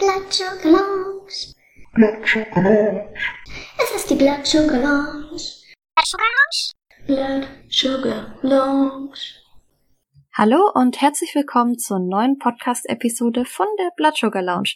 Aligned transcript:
Blood 0.00 0.32
Sugar 0.32 0.64
Lounge. 0.64 1.54
Blood 1.92 2.26
Sugar 2.26 2.62
Lounge. 2.62 3.14
Es 3.76 3.96
ist 3.96 4.08
die 4.08 4.14
Blood 4.14 4.46
Sugar 4.46 4.78
Lounge. 4.78 5.42
Blood 5.94 6.06
Sugar 6.06 6.26
Lounge. 6.38 6.72
Blood 7.06 7.48
Sugar 7.68 8.34
Lounge. 8.40 9.20
Hallo 10.32 10.70
und 10.72 11.02
herzlich 11.02 11.34
willkommen 11.34 11.78
zur 11.78 11.98
neuen 11.98 12.38
Podcast-Episode 12.38 13.44
von 13.44 13.66
der 13.78 13.90
Blood 13.94 14.16
Sugar 14.16 14.40
Lounge. 14.40 14.70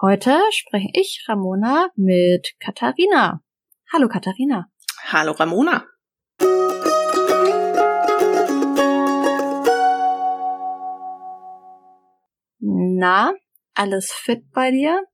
Heute 0.00 0.38
spreche 0.50 0.90
ich, 0.92 1.24
Ramona, 1.28 1.88
mit 1.96 2.54
Katharina. 2.60 3.42
Hallo 3.92 4.06
Katharina. 4.06 4.70
Hallo 5.10 5.32
Ramona. 5.32 5.86
Na, 12.60 13.32
alles 13.78 14.12
fit 14.12 14.50
bei 14.52 14.70
dir? 14.70 15.04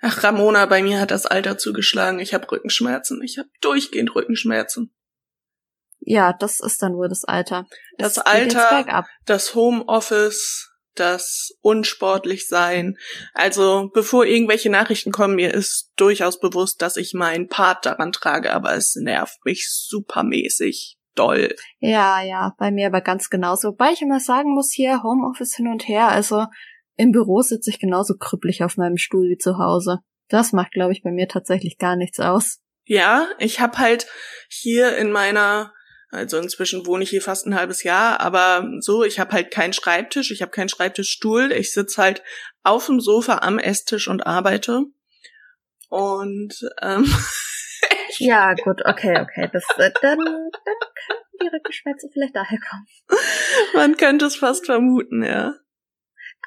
Ach, 0.00 0.22
Ramona, 0.22 0.66
bei 0.66 0.82
mir 0.82 1.00
hat 1.00 1.10
das 1.10 1.26
Alter 1.26 1.58
zugeschlagen. 1.58 2.18
Ich 2.18 2.34
habe 2.34 2.50
Rückenschmerzen. 2.50 3.22
Ich 3.22 3.38
habe 3.38 3.48
durchgehend 3.60 4.14
Rückenschmerzen. 4.14 4.94
Ja, 6.00 6.32
das 6.32 6.60
ist 6.60 6.82
dann 6.82 6.94
wohl 6.94 7.08
das 7.08 7.24
Alter. 7.24 7.66
Das, 7.98 8.14
das 8.14 8.26
Alter, 8.26 9.06
das 9.24 9.54
Homeoffice, 9.54 10.70
das 10.94 11.50
unsportlich 11.62 12.46
sein. 12.46 12.96
Also, 13.34 13.90
bevor 13.92 14.24
irgendwelche 14.24 14.70
Nachrichten 14.70 15.10
kommen, 15.12 15.34
mir 15.34 15.52
ist 15.52 15.92
durchaus 15.96 16.38
bewusst, 16.38 16.82
dass 16.82 16.96
ich 16.96 17.14
meinen 17.14 17.48
Part 17.48 17.86
daran 17.86 18.12
trage, 18.12 18.52
aber 18.52 18.74
es 18.74 18.94
nervt 18.94 19.44
mich 19.44 19.68
supermäßig 19.70 20.98
doll. 21.14 21.54
Ja, 21.80 22.22
ja, 22.22 22.54
bei 22.58 22.70
mir 22.70 22.86
aber 22.86 23.00
ganz 23.00 23.30
genauso. 23.30 23.68
Wobei 23.68 23.92
ich 23.92 24.02
immer 24.02 24.20
sagen 24.20 24.54
muss, 24.54 24.70
hier 24.72 25.02
Homeoffice 25.02 25.56
hin 25.56 25.68
und 25.68 25.88
her, 25.88 26.08
also 26.08 26.46
im 26.96 27.12
Büro 27.12 27.42
sitze 27.42 27.70
ich 27.70 27.78
genauso 27.78 28.14
krüppelig 28.16 28.62
auf 28.64 28.76
meinem 28.76 28.96
Stuhl 28.96 29.28
wie 29.28 29.38
zu 29.38 29.58
Hause. 29.58 29.98
Das 30.28 30.52
macht, 30.52 30.72
glaube 30.72 30.92
ich, 30.92 31.02
bei 31.02 31.10
mir 31.10 31.28
tatsächlich 31.28 31.78
gar 31.78 31.96
nichts 31.96 32.18
aus. 32.20 32.60
Ja, 32.84 33.28
ich 33.38 33.60
habe 33.60 33.78
halt 33.78 34.06
hier 34.48 34.96
in 34.96 35.10
meiner, 35.10 35.72
also 36.10 36.38
inzwischen 36.38 36.86
wohne 36.86 37.04
ich 37.04 37.10
hier 37.10 37.22
fast 37.22 37.46
ein 37.46 37.54
halbes 37.54 37.82
Jahr, 37.82 38.20
aber 38.20 38.68
so, 38.80 39.04
ich 39.04 39.18
habe 39.18 39.32
halt 39.32 39.50
keinen 39.50 39.72
Schreibtisch, 39.72 40.30
ich 40.30 40.40
habe 40.40 40.52
keinen 40.52 40.68
Schreibtischstuhl, 40.68 41.52
ich 41.52 41.72
sitze 41.72 42.00
halt 42.00 42.22
auf 42.62 42.86
dem 42.86 43.00
Sofa 43.00 43.38
am 43.38 43.58
Esstisch 43.58 44.08
und 44.08 44.26
arbeite. 44.26 44.84
Und 45.88 46.54
ähm, 46.80 47.12
ja, 48.18 48.54
gut, 48.54 48.82
okay, 48.84 49.20
okay, 49.20 49.50
das 49.52 49.64
äh, 49.76 49.90
dann, 50.00 50.18
dann 50.18 50.24
können 50.24 51.20
die 51.42 51.48
Rückenschmerzen 51.48 52.10
vielleicht 52.12 52.36
daher 52.36 52.58
kommen. 52.58 52.86
Man 53.74 53.96
könnte 53.96 54.26
es 54.26 54.36
fast 54.36 54.66
vermuten, 54.66 55.22
ja. 55.22 55.54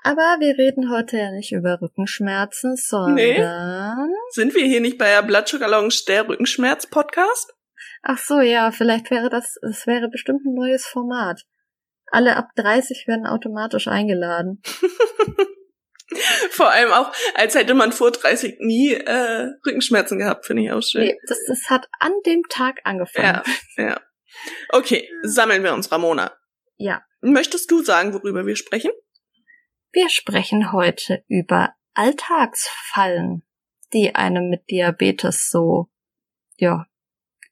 Aber 0.04 0.38
wir 0.40 0.58
reden 0.58 0.90
heute 0.92 1.18
ja 1.18 1.32
nicht 1.32 1.52
über 1.52 1.82
Rückenschmerzen, 1.82 2.76
sondern. 2.78 3.16
Nee. 3.16 4.12
Sind 4.32 4.56
wir 4.56 4.66
hier 4.66 4.82
nicht 4.82 4.98
bei 4.98 5.10
der 5.10 5.24
Blood 5.24 5.48
Sugar 5.48 5.70
Lounge 5.70 5.96
der 6.08 6.28
Rückenschmerz-Podcast? 6.28 7.54
Ach 8.02 8.18
so, 8.18 8.40
ja, 8.40 8.72
vielleicht 8.72 9.12
wäre 9.12 9.30
das, 9.30 9.58
es 9.62 9.86
wäre 9.86 10.10
bestimmt 10.10 10.46
ein 10.46 10.54
neues 10.54 10.86
Format. 10.86 11.44
Alle 12.12 12.38
ab 12.38 12.48
30 12.56 13.06
werden 13.08 13.28
automatisch 13.28 13.88
eingeladen. 13.88 14.62
Vor 16.50 16.72
allem 16.72 16.92
auch, 16.92 17.14
als 17.36 17.54
hätte 17.54 17.76
man 17.76 17.92
vor 17.92 18.12
30 18.12 18.58
nie 18.62 18.94
äh, 18.94 19.52
Rückenschmerzen 19.66 20.18
gehabt, 20.18 20.48
finde 20.48 20.64
ich 20.64 20.72
auch 20.72 20.82
schön. 20.82 21.04
Nee, 21.04 21.20
das, 21.28 21.38
das 21.48 21.70
hat 21.70 21.88
an 22.00 22.12
dem 22.26 22.42
Tag 22.50 22.80
angefangen. 22.84 23.44
Ja, 23.78 23.84
ja. 23.84 24.02
Okay, 24.70 25.08
sammeln 25.22 25.64
wir 25.64 25.74
uns, 25.74 25.92
Ramona. 25.92 26.36
Ja. 26.78 27.04
Möchtest 27.22 27.70
du 27.70 27.84
sagen, 27.84 28.14
worüber 28.14 28.48
wir 28.48 28.56
sprechen? 28.56 28.92
Wir 29.92 30.10
sprechen 30.10 30.72
heute 30.72 31.24
über 31.28 31.74
Alltagsfallen, 31.96 33.44
die 33.92 34.14
einem 34.14 34.50
mit 34.50 34.70
Diabetes 34.70 35.50
so, 35.50 35.90
ja, 36.58 36.86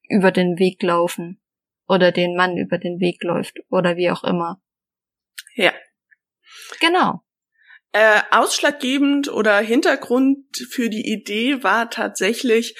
über 0.07 0.31
den 0.31 0.59
Weg 0.59 0.83
laufen 0.83 1.41
oder 1.87 2.11
den 2.11 2.35
Mann 2.35 2.57
über 2.57 2.77
den 2.77 2.99
Weg 2.99 3.23
läuft 3.23 3.57
oder 3.69 3.97
wie 3.97 4.11
auch 4.11 4.23
immer. 4.23 4.61
Ja. 5.55 5.73
Genau. 6.79 7.23
Äh, 7.91 8.21
ausschlaggebend 8.29 9.29
oder 9.29 9.57
Hintergrund 9.59 10.45
für 10.69 10.89
die 10.89 11.11
Idee 11.11 11.63
war 11.63 11.89
tatsächlich 11.89 12.75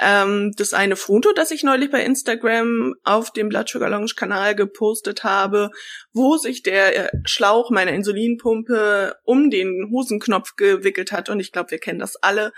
ähm, 0.00 0.52
das 0.56 0.72
eine 0.72 0.96
Foto, 0.96 1.32
das 1.32 1.50
ich 1.50 1.62
neulich 1.62 1.90
bei 1.90 2.02
Instagram 2.02 2.94
auf 3.04 3.32
dem 3.32 3.50
Blood 3.50 3.68
Sugar 3.68 3.90
Lounge 3.90 4.12
Kanal 4.16 4.54
gepostet 4.54 5.24
habe, 5.24 5.70
wo 6.12 6.38
sich 6.38 6.62
der 6.62 7.10
Schlauch 7.24 7.70
meiner 7.70 7.92
Insulinpumpe 7.92 9.16
um 9.24 9.50
den 9.50 9.90
Hosenknopf 9.92 10.56
gewickelt 10.56 11.12
hat. 11.12 11.28
Und 11.28 11.38
ich 11.38 11.52
glaube, 11.52 11.70
wir 11.70 11.78
kennen 11.78 11.98
das 11.98 12.16
alle. 12.16 12.52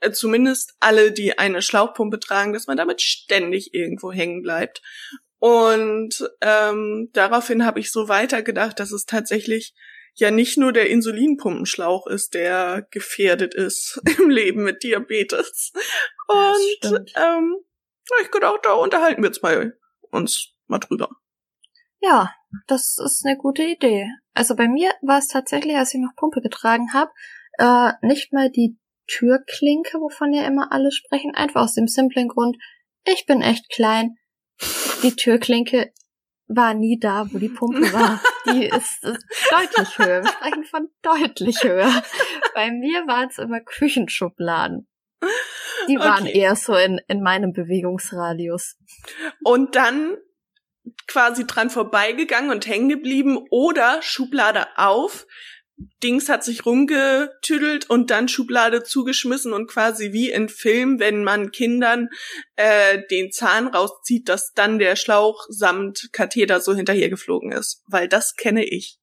Äh, 0.00 0.12
zumindest 0.12 0.74
alle, 0.78 1.10
die 1.10 1.38
eine 1.38 1.60
Schlauchpumpe 1.60 2.20
tragen, 2.20 2.52
dass 2.52 2.68
man 2.68 2.76
damit 2.76 3.02
ständig 3.02 3.74
irgendwo 3.74 4.12
hängen 4.12 4.42
bleibt. 4.42 4.80
Und 5.38 6.30
ähm, 6.40 7.10
daraufhin 7.12 7.66
habe 7.66 7.80
ich 7.80 7.90
so 7.90 8.08
weitergedacht, 8.08 8.78
dass 8.78 8.92
es 8.92 9.06
tatsächlich 9.06 9.74
ja 10.16 10.30
nicht 10.30 10.58
nur 10.58 10.72
der 10.72 10.90
Insulinpumpenschlauch 10.90 12.06
ist, 12.06 12.34
der 12.34 12.86
gefährdet 12.90 13.54
ist 13.54 14.00
im 14.18 14.30
Leben 14.30 14.64
mit 14.64 14.82
Diabetes. 14.82 15.72
Und 16.28 17.12
ähm, 17.16 17.56
ich 18.22 18.30
könnte 18.30 18.48
auch 18.48 18.60
da 18.62 18.72
unterhalten 18.72 19.22
wir 19.22 19.28
jetzt 19.28 19.42
mal 19.42 19.78
uns 20.10 20.54
mal 20.66 20.78
drüber. 20.78 21.10
Ja, 22.00 22.32
das 22.66 22.98
ist 22.98 23.24
eine 23.24 23.36
gute 23.36 23.62
Idee. 23.62 24.08
Also 24.34 24.54
bei 24.54 24.68
mir 24.68 24.90
war 25.02 25.18
es 25.18 25.28
tatsächlich, 25.28 25.76
als 25.76 25.94
ich 25.94 26.00
noch 26.00 26.14
Pumpe 26.16 26.40
getragen 26.40 26.92
habe, 26.92 27.10
äh, 27.58 27.92
nicht 28.06 28.32
mal 28.32 28.50
die 28.50 28.78
Türklinke, 29.06 29.98
wovon 29.98 30.32
ja 30.32 30.46
immer 30.46 30.72
alle 30.72 30.90
sprechen, 30.90 31.34
einfach 31.34 31.62
aus 31.62 31.74
dem 31.74 31.88
simplen 31.88 32.28
Grund, 32.28 32.56
ich 33.04 33.26
bin 33.26 33.40
echt 33.40 33.70
klein. 33.70 34.16
Die 35.02 35.14
Türklinke 35.14 35.92
war 36.48 36.74
nie 36.74 36.98
da, 36.98 37.26
wo 37.32 37.38
die 37.38 37.48
Pumpe 37.48 37.80
war. 37.92 38.20
Die 38.50 38.66
ist, 38.66 39.04
ist 39.04 39.24
deutlich 39.50 39.98
höher. 39.98 40.22
Wir 40.22 40.30
sprechen 40.30 40.64
von 40.64 40.88
deutlich 41.02 41.62
höher. 41.62 42.02
Bei 42.54 42.70
mir 42.70 43.06
waren 43.06 43.28
es 43.28 43.38
immer 43.38 43.60
Küchenschubladen. 43.60 44.88
Die 45.88 45.98
waren 45.98 46.24
okay. 46.24 46.38
eher 46.38 46.56
so 46.56 46.74
in, 46.74 47.00
in 47.08 47.22
meinem 47.22 47.52
Bewegungsradius. 47.52 48.76
Und 49.42 49.76
dann 49.76 50.16
quasi 51.06 51.46
dran 51.46 51.70
vorbeigegangen 51.70 52.50
und 52.50 52.66
hängen 52.66 52.88
geblieben 52.88 53.38
oder 53.50 54.00
Schublade 54.02 54.66
auf, 54.76 55.26
Dings 56.02 56.28
hat 56.28 56.42
sich 56.42 56.64
rumgetüdelt 56.64 57.90
und 57.90 58.10
dann 58.10 58.28
Schublade 58.28 58.82
zugeschmissen 58.82 59.52
und 59.52 59.66
quasi 59.66 60.12
wie 60.12 60.30
in 60.30 60.48
Film, 60.48 60.98
wenn 61.00 61.22
man 61.22 61.50
Kindern 61.50 62.08
äh, 62.56 63.02
den 63.10 63.30
Zahn 63.30 63.66
rauszieht, 63.66 64.28
dass 64.28 64.52
dann 64.54 64.78
der 64.78 64.96
Schlauch 64.96 65.44
samt 65.48 66.08
Katheter 66.12 66.60
so 66.60 66.74
hinterher 66.74 67.10
geflogen 67.10 67.52
ist. 67.52 67.82
Weil 67.86 68.08
das 68.08 68.36
kenne 68.36 68.64
ich. 68.64 68.98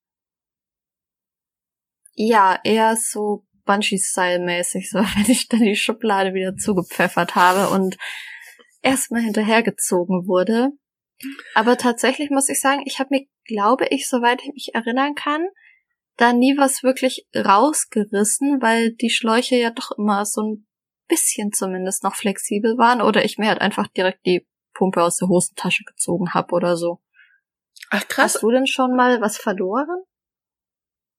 Ja, 2.16 2.60
eher 2.64 2.96
so 2.96 3.46
Bungee-Style-mäßig, 3.66 4.90
so 4.90 5.00
wenn 5.16 5.30
ich 5.32 5.48
dann 5.50 5.62
die 5.62 5.76
Schublade 5.76 6.34
wieder 6.34 6.56
zugepfeffert 6.56 7.36
habe 7.36 7.74
und 7.74 7.98
erstmal 8.82 9.22
hinterhergezogen 9.22 10.28
wurde. 10.28 10.72
Aber 11.54 11.78
tatsächlich 11.78 12.32
muss 12.32 12.50
ich 12.50 12.60
sagen, 12.60 12.82
ich 12.86 13.00
habe 13.00 13.10
mir, 13.12 13.26
glaube 13.46 13.88
ich, 13.92 14.10
soweit 14.10 14.42
ich 14.42 14.54
mich 14.54 14.76
erinnern 14.76 15.16
kann, 15.16 15.48
da 16.18 16.34
nie 16.34 16.58
was 16.58 16.84
wirklich 16.84 17.28
rausgerissen, 17.36 18.62
weil 18.62 18.94
die 18.94 19.10
Schläuche 19.10 19.56
ja 19.56 19.72
doch 19.72 19.92
immer 19.98 20.26
so 20.26 20.42
ein 20.42 20.68
bisschen 21.08 21.52
zumindest 21.52 22.04
noch 22.04 22.16
flexibel 22.16 22.78
waren 22.78 23.02
oder 23.02 23.26
ich 23.26 23.38
mir 23.38 23.50
halt 23.50 23.62
einfach 23.62 23.88
direkt 23.88 24.26
die 24.26 24.48
Pumpe 24.74 25.02
aus 25.04 25.18
der 25.18 25.28
Hosentasche 25.28 25.84
gezogen 25.84 26.34
habe 26.34 26.54
oder 26.54 26.78
so. 26.78 27.00
Ach 27.90 28.08
krass. 28.08 28.36
Hast 28.36 28.44
du 28.44 28.52
denn 28.52 28.68
schon 28.68 28.96
mal 28.96 29.22
was 29.22 29.38
verloren? 29.38 30.04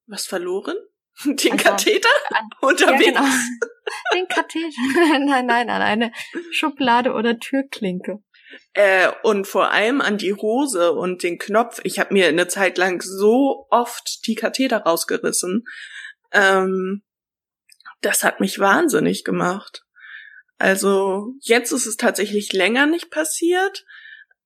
Was 0.07 0.25
verloren? 0.25 0.75
Den 1.25 1.53
also, 1.53 1.63
Katheter? 1.63 2.09
An, 2.31 2.49
Unterwegs? 2.61 3.05
Ja, 3.05 3.11
genau. 3.11 3.21
Den 4.13 4.27
Katheter. 4.27 5.19
nein, 5.19 5.45
nein, 5.45 5.69
an 5.69 5.81
eine 5.81 6.11
Schublade 6.51 7.13
oder 7.13 7.39
Türklinke. 7.39 8.23
Äh, 8.73 9.09
und 9.23 9.47
vor 9.47 9.71
allem 9.71 10.01
an 10.01 10.17
die 10.17 10.33
Hose 10.33 10.91
und 10.91 11.23
den 11.23 11.37
Knopf. 11.37 11.79
Ich 11.83 11.99
habe 11.99 12.13
mir 12.13 12.27
eine 12.27 12.47
Zeit 12.47 12.77
lang 12.77 13.01
so 13.01 13.67
oft 13.69 14.25
die 14.27 14.35
Katheter 14.35 14.79
rausgerissen. 14.79 15.65
Ähm, 16.31 17.03
das 18.01 18.23
hat 18.23 18.39
mich 18.39 18.59
wahnsinnig 18.59 19.23
gemacht. 19.23 19.83
Also 20.57 21.33
jetzt 21.41 21.71
ist 21.71 21.85
es 21.85 21.97
tatsächlich 21.97 22.53
länger 22.53 22.85
nicht 22.85 23.11
passiert, 23.11 23.85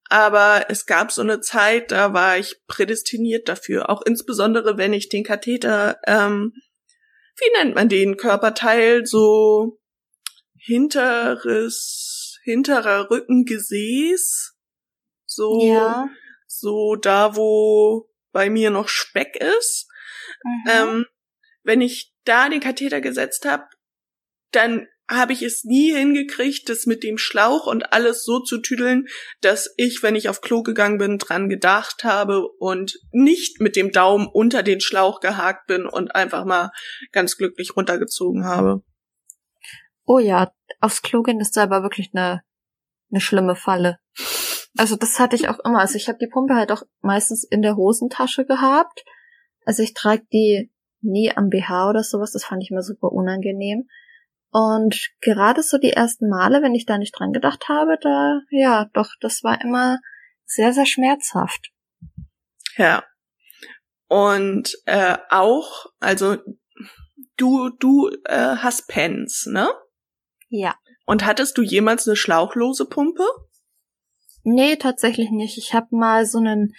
aber 0.08 0.66
es 0.68 0.86
gab 0.86 1.12
so 1.12 1.22
eine 1.22 1.40
Zeit, 1.40 1.92
da 1.92 2.12
war 2.12 2.36
ich 2.36 2.60
prädestiniert 2.66 3.48
dafür. 3.48 3.90
Auch 3.90 4.02
insbesondere, 4.02 4.76
wenn 4.76 4.92
ich 4.92 5.08
den 5.08 5.22
Katheter, 5.22 6.00
ähm, 6.06 6.52
wie 7.38 7.58
nennt 7.58 7.76
man 7.76 7.88
den 7.88 8.16
Körperteil, 8.16 9.06
so 9.06 9.78
hinteres 10.56 12.19
hinterer 12.44 13.10
Rückengesäß. 13.10 14.56
So, 15.26 15.64
ja. 15.64 16.08
so 16.46 16.96
da, 16.96 17.36
wo 17.36 18.10
bei 18.32 18.50
mir 18.50 18.70
noch 18.70 18.88
Speck 18.88 19.36
ist. 19.36 19.88
Mhm. 20.44 20.70
Ähm, 20.70 21.06
wenn 21.62 21.80
ich 21.80 22.14
da 22.24 22.48
den 22.48 22.60
Katheter 22.60 23.00
gesetzt 23.00 23.44
habe, 23.44 23.64
dann 24.52 24.86
habe 25.10 25.32
ich 25.32 25.42
es 25.42 25.64
nie 25.64 25.92
hingekriegt, 25.92 26.68
das 26.68 26.86
mit 26.86 27.02
dem 27.02 27.18
Schlauch 27.18 27.66
und 27.66 27.92
alles 27.92 28.22
so 28.22 28.38
zu 28.38 28.58
tüdeln, 28.58 29.06
dass 29.40 29.72
ich, 29.76 30.02
wenn 30.02 30.14
ich 30.14 30.28
auf 30.28 30.40
Klo 30.40 30.62
gegangen 30.62 30.98
bin, 30.98 31.18
dran 31.18 31.48
gedacht 31.48 32.04
habe 32.04 32.46
und 32.58 32.98
nicht 33.10 33.60
mit 33.60 33.74
dem 33.74 33.90
Daumen 33.90 34.28
unter 34.28 34.62
den 34.62 34.80
Schlauch 34.80 35.20
gehakt 35.20 35.66
bin 35.66 35.86
und 35.86 36.14
einfach 36.14 36.44
mal 36.44 36.70
ganz 37.10 37.36
glücklich 37.36 37.76
runtergezogen 37.76 38.44
habe. 38.44 38.82
Oh 40.06 40.20
ja, 40.20 40.52
aufs 40.80 41.02
Klo 41.02 41.22
gehen 41.22 41.40
ist 41.40 41.56
aber 41.58 41.82
wirklich 41.82 42.10
eine, 42.14 42.42
eine 43.10 43.20
schlimme 43.20 43.56
Falle. 43.56 43.98
Also 44.78 44.96
das 44.96 45.18
hatte 45.18 45.36
ich 45.36 45.48
auch 45.48 45.58
immer. 45.60 45.80
Also 45.80 45.96
ich 45.96 46.08
habe 46.08 46.18
die 46.18 46.28
Pumpe 46.28 46.54
halt 46.54 46.72
auch 46.72 46.82
meistens 47.00 47.44
in 47.44 47.62
der 47.62 47.76
Hosentasche 47.76 48.44
gehabt. 48.44 49.04
Also 49.64 49.82
ich 49.82 49.94
trage 49.94 50.24
die 50.32 50.72
nie 51.00 51.32
am 51.34 51.48
BH 51.48 51.90
oder 51.90 52.02
sowas. 52.02 52.32
Das 52.32 52.44
fand 52.44 52.62
ich 52.62 52.70
immer 52.70 52.82
super 52.82 53.12
unangenehm. 53.12 53.88
Und 54.52 55.10
gerade 55.20 55.62
so 55.62 55.78
die 55.78 55.92
ersten 55.92 56.28
Male, 56.28 56.62
wenn 56.62 56.74
ich 56.74 56.86
da 56.86 56.98
nicht 56.98 57.18
dran 57.18 57.32
gedacht 57.32 57.68
habe, 57.68 57.98
da, 58.00 58.40
ja, 58.50 58.86
doch, 58.92 59.10
das 59.20 59.44
war 59.44 59.60
immer 59.60 59.98
sehr, 60.44 60.72
sehr 60.72 60.86
schmerzhaft. 60.86 61.70
Ja. 62.76 63.04
Und 64.08 64.76
äh, 64.86 65.18
auch, 65.28 65.86
also 66.00 66.38
du, 67.36 67.70
du 67.78 68.10
äh, 68.24 68.56
hast 68.56 68.88
Pens, 68.88 69.46
ne? 69.46 69.68
Ja. 70.50 70.74
Und 71.06 71.24
hattest 71.24 71.56
du 71.56 71.62
jemals 71.62 72.06
eine 72.06 72.16
schlauchlose 72.16 72.84
Pumpe? 72.84 73.24
Nee, 74.42 74.76
tatsächlich 74.76 75.30
nicht. 75.30 75.56
Ich 75.58 75.74
habe 75.74 75.88
mal 75.90 76.26
so 76.26 76.38
einen 76.38 76.74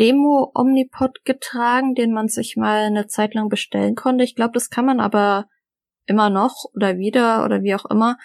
Demo-Omnipod 0.00 1.24
getragen, 1.24 1.94
den 1.94 2.12
man 2.12 2.28
sich 2.28 2.56
mal 2.56 2.86
eine 2.86 3.06
Zeit 3.06 3.34
lang 3.34 3.48
bestellen 3.48 3.94
konnte. 3.94 4.24
Ich 4.24 4.34
glaube, 4.34 4.52
das 4.54 4.70
kann 4.70 4.86
man 4.86 5.00
aber 5.00 5.46
immer 6.06 6.30
noch 6.30 6.64
oder 6.74 6.98
wieder 6.98 7.44
oder 7.44 7.62
wie 7.62 7.74
auch 7.74 7.84
immer. 7.84 8.16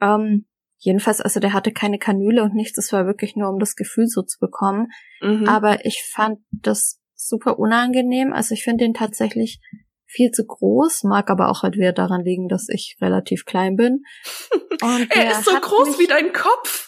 Ähm, 0.00 0.46
jedenfalls, 0.78 1.20
also 1.20 1.40
der 1.40 1.52
hatte 1.52 1.72
keine 1.72 1.98
Kanüle 1.98 2.42
und 2.42 2.54
nichts. 2.54 2.78
Es 2.78 2.92
war 2.92 3.06
wirklich 3.06 3.36
nur, 3.36 3.50
um 3.50 3.58
das 3.58 3.74
Gefühl 3.74 4.06
so 4.06 4.22
zu 4.22 4.38
bekommen. 4.38 4.88
Mhm. 5.20 5.48
Aber 5.48 5.84
ich 5.84 6.04
fand 6.14 6.38
das 6.52 7.00
super 7.14 7.58
unangenehm. 7.58 8.32
Also 8.32 8.54
ich 8.54 8.62
finde 8.62 8.84
den 8.84 8.94
tatsächlich 8.94 9.60
viel 10.16 10.30
zu 10.30 10.46
groß, 10.46 11.04
mag 11.04 11.30
aber 11.30 11.50
auch 11.50 11.62
halt 11.62 11.76
wieder 11.76 11.92
daran 11.92 12.24
liegen, 12.24 12.48
dass 12.48 12.68
ich 12.68 12.96
relativ 13.00 13.44
klein 13.44 13.76
bin. 13.76 14.04
Er 15.10 15.30
ist 15.30 15.44
so 15.44 15.52
groß 15.58 15.98
wie 15.98 16.06
dein 16.06 16.32
Kopf. 16.32 16.85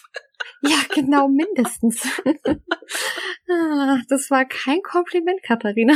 Ja, 0.61 0.77
genau, 0.93 1.27
mindestens. 1.27 2.05
Ah, 3.51 3.99
das 4.09 4.29
war 4.29 4.45
kein 4.45 4.81
Kompliment, 4.83 5.41
Katharina. 5.41 5.93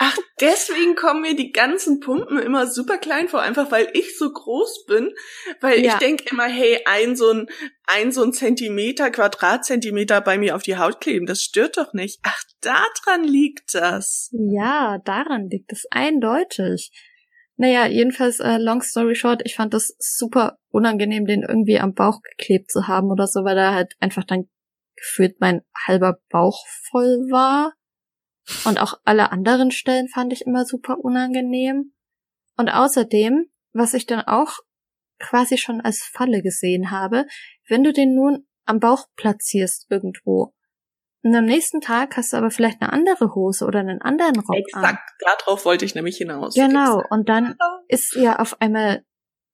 Ach, 0.00 0.16
deswegen 0.40 0.96
kommen 0.96 1.20
mir 1.20 1.36
die 1.36 1.52
ganzen 1.52 2.00
Pumpen 2.00 2.38
immer 2.38 2.66
super 2.66 2.98
klein 2.98 3.28
vor, 3.28 3.42
einfach 3.42 3.70
weil 3.70 3.88
ich 3.92 4.18
so 4.18 4.32
groß 4.32 4.86
bin. 4.86 5.14
Weil 5.60 5.84
ja. 5.84 5.92
ich 5.92 5.98
denke 5.98 6.24
immer, 6.32 6.46
hey, 6.46 6.80
ein 6.86 7.14
so 7.14 7.30
ein, 7.30 7.46
ein 7.86 8.10
so 8.10 8.24
ein 8.24 8.32
Zentimeter, 8.32 9.10
Quadratzentimeter 9.10 10.20
bei 10.20 10.36
mir 10.36 10.56
auf 10.56 10.64
die 10.64 10.78
Haut 10.78 11.00
kleben, 11.00 11.26
das 11.26 11.42
stört 11.42 11.76
doch 11.76 11.92
nicht. 11.92 12.18
Ach, 12.24 12.42
daran 12.60 13.22
liegt 13.22 13.74
das. 13.74 14.30
Ja, 14.32 14.98
daran 15.04 15.48
liegt 15.48 15.72
es 15.72 15.86
eindeutig. 15.90 16.90
Naja, 17.60 17.84
jedenfalls, 17.84 18.40
äh, 18.40 18.56
long 18.56 18.80
story 18.80 19.14
short, 19.14 19.42
ich 19.44 19.54
fand 19.54 19.74
das 19.74 19.94
super 19.98 20.56
unangenehm, 20.70 21.26
den 21.26 21.42
irgendwie 21.42 21.78
am 21.78 21.92
Bauch 21.92 22.22
geklebt 22.22 22.70
zu 22.70 22.88
haben 22.88 23.10
oder 23.10 23.26
so, 23.26 23.44
weil 23.44 23.58
er 23.58 23.74
halt 23.74 23.96
einfach 24.00 24.24
dann 24.24 24.48
gefühlt 24.96 25.42
mein 25.42 25.60
halber 25.86 26.20
Bauch 26.30 26.66
voll 26.66 27.26
war. 27.30 27.74
Und 28.64 28.80
auch 28.80 28.94
alle 29.04 29.30
anderen 29.30 29.72
Stellen 29.72 30.08
fand 30.08 30.32
ich 30.32 30.46
immer 30.46 30.64
super 30.64 31.00
unangenehm. 31.00 31.92
Und 32.56 32.70
außerdem, 32.70 33.50
was 33.74 33.92
ich 33.92 34.06
dann 34.06 34.22
auch 34.22 34.60
quasi 35.18 35.58
schon 35.58 35.82
als 35.82 36.02
Falle 36.02 36.40
gesehen 36.40 36.90
habe, 36.90 37.26
wenn 37.68 37.84
du 37.84 37.92
den 37.92 38.14
nun 38.14 38.48
am 38.64 38.80
Bauch 38.80 39.04
platzierst 39.16 39.84
irgendwo, 39.90 40.54
und 41.22 41.34
am 41.34 41.44
nächsten 41.44 41.80
Tag 41.80 42.16
hast 42.16 42.32
du 42.32 42.36
aber 42.36 42.50
vielleicht 42.50 42.80
eine 42.80 42.92
andere 42.92 43.34
Hose 43.34 43.64
oder 43.66 43.80
einen 43.80 44.00
anderen 44.00 44.38
Rock 44.40 44.56
Exakt, 44.56 44.98
an. 45.24 45.36
darauf 45.38 45.64
wollte 45.64 45.84
ich 45.84 45.94
nämlich 45.94 46.16
hinaus. 46.16 46.54
Genau, 46.54 47.02
und 47.10 47.28
dann 47.28 47.56
ist 47.88 48.14
ja 48.14 48.38
auf 48.38 48.60
einmal 48.60 49.04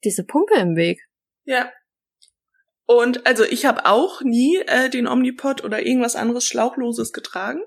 diese 0.05 0.25
Pumpe 0.25 0.55
im 0.55 0.77
Weg. 0.77 1.01
Ja. 1.45 1.73
Und 2.87 3.27
also 3.27 3.43
ich 3.43 3.67
habe 3.67 3.87
auch 3.87 4.23
nie 4.23 4.59
äh, 4.67 4.89
den 4.89 5.09
Omnipod 5.09 5.65
oder 5.65 5.85
irgendwas 5.85 6.15
anderes 6.15 6.45
Schlauchloses 6.45 7.13
getragen, 7.13 7.61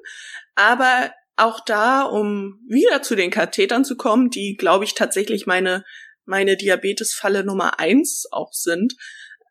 aber 0.55 1.13
auch 1.35 1.59
da, 1.65 2.03
um 2.03 2.61
wieder 2.67 3.01
zu 3.01 3.15
den 3.15 3.31
Kathetern 3.31 3.83
zu 3.83 3.97
kommen, 3.97 4.29
die, 4.29 4.55
glaube 4.57 4.85
ich, 4.85 4.93
tatsächlich 4.93 5.45
meine 5.45 5.83
meine 6.29 6.55
Diabetesfalle 6.55 7.43
Nummer 7.43 7.79
eins 7.79 8.27
auch 8.31 8.53
sind. 8.53 8.93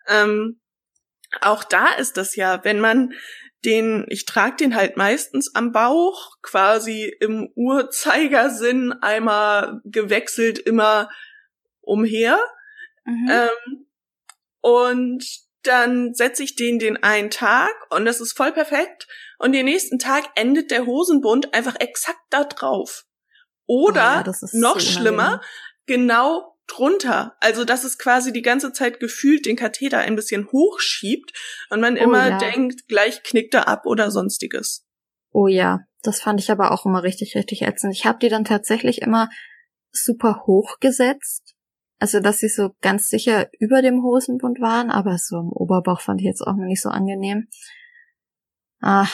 Ähm, 0.06 0.60
auch 1.42 1.64
da 1.64 1.88
ist 1.94 2.16
das 2.16 2.36
ja, 2.36 2.64
wenn 2.64 2.80
man 2.80 3.12
den, 3.64 4.06
ich 4.08 4.24
trage 4.24 4.56
den 4.56 4.74
halt 4.76 4.96
meistens 4.96 5.54
am 5.54 5.72
Bauch, 5.72 6.36
quasi 6.42 7.12
im 7.20 7.50
Uhrzeigersinn 7.54 8.92
einmal 8.92 9.80
gewechselt 9.84 10.58
immer 10.58 11.10
umher. 11.80 12.38
Mhm. 13.04 13.30
Ähm, 13.30 13.86
und 14.60 15.24
dann 15.62 16.14
setze 16.14 16.42
ich 16.42 16.56
den 16.56 16.78
den 16.78 17.02
einen 17.02 17.30
Tag 17.30 17.74
und 17.90 18.04
das 18.04 18.20
ist 18.20 18.36
voll 18.36 18.52
perfekt. 18.52 19.06
Und 19.38 19.52
den 19.52 19.66
nächsten 19.66 19.98
Tag 19.98 20.24
endet 20.34 20.70
der 20.70 20.86
Hosenbund 20.86 21.54
einfach 21.54 21.76
exakt 21.78 22.20
da 22.30 22.44
drauf. 22.44 23.04
Oder 23.66 24.24
oh 24.26 24.30
ja, 24.30 24.48
noch 24.52 24.80
so 24.80 24.92
schlimmer, 24.92 25.40
genau 25.86 26.57
drunter. 26.68 27.36
Also, 27.40 27.64
dass 27.64 27.82
es 27.82 27.98
quasi 27.98 28.32
die 28.32 28.42
ganze 28.42 28.72
Zeit 28.72 29.00
gefühlt 29.00 29.46
den 29.46 29.56
Katheter 29.56 29.98
ein 29.98 30.14
bisschen 30.14 30.50
hochschiebt 30.52 31.32
und 31.70 31.80
man 31.80 31.94
oh, 31.94 32.02
immer 32.02 32.28
ja. 32.28 32.38
denkt, 32.38 32.86
gleich 32.86 33.22
knickt 33.24 33.54
er 33.54 33.66
ab 33.66 33.86
oder 33.86 34.10
sonstiges. 34.10 34.86
Oh 35.32 35.48
ja, 35.48 35.80
das 36.02 36.20
fand 36.20 36.40
ich 36.40 36.50
aber 36.50 36.70
auch 36.70 36.86
immer 36.86 37.02
richtig, 37.02 37.34
richtig 37.34 37.62
ätzend. 37.62 37.94
Ich 37.94 38.06
habe 38.06 38.18
die 38.20 38.28
dann 38.28 38.44
tatsächlich 38.44 39.02
immer 39.02 39.28
super 39.90 40.44
hoch 40.46 40.78
gesetzt. 40.78 41.54
Also, 41.98 42.20
dass 42.20 42.38
sie 42.38 42.48
so 42.48 42.70
ganz 42.80 43.08
sicher 43.08 43.48
über 43.58 43.82
dem 43.82 44.04
Hosenbund 44.04 44.60
waren, 44.60 44.90
aber 44.90 45.18
so 45.18 45.38
im 45.40 45.50
Oberbauch 45.50 46.00
fand 46.00 46.20
ich 46.20 46.26
jetzt 46.26 46.42
auch 46.42 46.54
noch 46.54 46.66
nicht 46.66 46.82
so 46.82 46.90
angenehm. 46.90 47.48
Ah. 48.80 49.08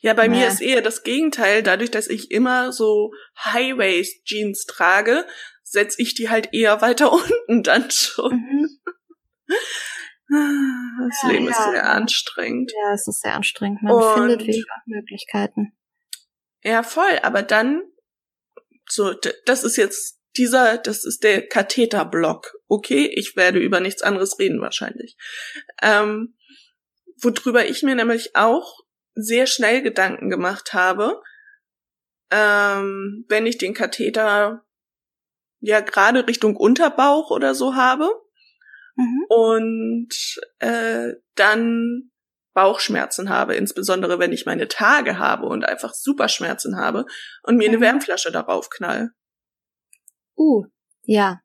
Ja, 0.00 0.14
bei 0.14 0.28
nee. 0.28 0.38
mir 0.38 0.48
ist 0.48 0.62
eher 0.62 0.80
das 0.80 1.02
Gegenteil. 1.02 1.62
Dadurch, 1.62 1.90
dass 1.90 2.06
ich 2.06 2.30
immer 2.30 2.72
so 2.72 3.10
High-Waist-Jeans 3.44 4.64
trage, 4.64 5.26
setze 5.70 6.00
ich 6.00 6.14
die 6.14 6.28
halt 6.30 6.50
eher 6.52 6.80
weiter 6.80 7.12
unten 7.48 7.62
dann 7.62 7.90
schon. 7.90 8.32
Mhm. 8.32 8.80
Das 10.30 11.22
ja, 11.22 11.28
Leben 11.30 11.44
ja. 11.46 11.50
ist 11.50 11.64
sehr 11.64 11.90
anstrengend. 11.90 12.72
Ja, 12.72 12.92
es 12.92 13.08
ist 13.08 13.22
sehr 13.22 13.34
anstrengend. 13.34 13.82
Man 13.82 13.94
Und 13.94 14.14
findet 14.14 14.40
Wege 14.46 14.58
und 14.58 14.94
Möglichkeiten. 14.94 15.72
Ja, 16.62 16.82
voll. 16.82 17.18
Aber 17.22 17.42
dann, 17.42 17.82
so, 18.86 19.14
das 19.46 19.64
ist 19.64 19.76
jetzt 19.76 20.20
dieser, 20.36 20.76
das 20.76 21.04
ist 21.04 21.24
der 21.24 21.46
Katheterblock. 21.46 22.58
Okay, 22.68 23.10
ich 23.14 23.36
werde 23.36 23.58
über 23.58 23.80
nichts 23.80 24.02
anderes 24.02 24.38
reden 24.38 24.60
wahrscheinlich. 24.60 25.16
Ähm, 25.80 26.36
worüber 27.22 27.66
ich 27.66 27.82
mir 27.82 27.94
nämlich 27.94 28.36
auch 28.36 28.80
sehr 29.14 29.46
schnell 29.46 29.82
Gedanken 29.82 30.28
gemacht 30.28 30.74
habe, 30.74 31.22
ähm, 32.30 33.24
wenn 33.28 33.46
ich 33.46 33.56
den 33.58 33.74
Katheter 33.74 34.64
ja 35.60 35.80
gerade 35.80 36.26
Richtung 36.26 36.56
Unterbauch 36.56 37.30
oder 37.30 37.54
so 37.54 37.74
habe 37.74 38.10
mhm. 38.96 39.24
und 39.28 40.40
äh, 40.58 41.14
dann 41.34 42.10
Bauchschmerzen 42.54 43.30
habe, 43.30 43.54
insbesondere 43.54 44.18
wenn 44.18 44.32
ich 44.32 44.46
meine 44.46 44.66
Tage 44.66 45.18
habe 45.18 45.46
und 45.46 45.64
einfach 45.64 45.94
Superschmerzen 45.94 46.76
habe 46.76 47.06
und 47.42 47.56
mir 47.56 47.68
mhm. 47.68 47.74
eine 47.74 47.80
Wärmflasche 47.82 48.32
darauf 48.32 48.70
knall. 48.70 49.12
Uh, 50.36 50.64
ja. 51.02 51.40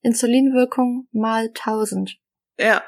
Insulinwirkung 0.00 1.08
mal 1.12 1.52
tausend. 1.52 2.18
Ja. 2.58 2.82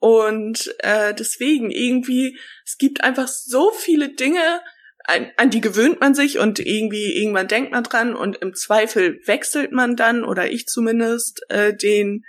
Und 0.00 0.74
äh, 0.80 1.14
deswegen 1.14 1.70
irgendwie, 1.70 2.38
es 2.64 2.76
gibt 2.76 3.02
einfach 3.02 3.28
so 3.28 3.72
viele 3.72 4.14
Dinge, 4.14 4.60
an, 5.08 5.32
an 5.36 5.50
die 5.50 5.62
gewöhnt 5.62 6.00
man 6.00 6.14
sich 6.14 6.38
und 6.38 6.58
irgendwie 6.58 7.16
irgendwann 7.16 7.48
denkt 7.48 7.72
man 7.72 7.82
dran 7.82 8.14
und 8.14 8.36
im 8.36 8.54
Zweifel 8.54 9.20
wechselt 9.24 9.72
man 9.72 9.96
dann 9.96 10.22
oder 10.22 10.50
ich 10.50 10.66
zumindest 10.66 11.42
äh, 11.48 11.74
den 11.74 12.24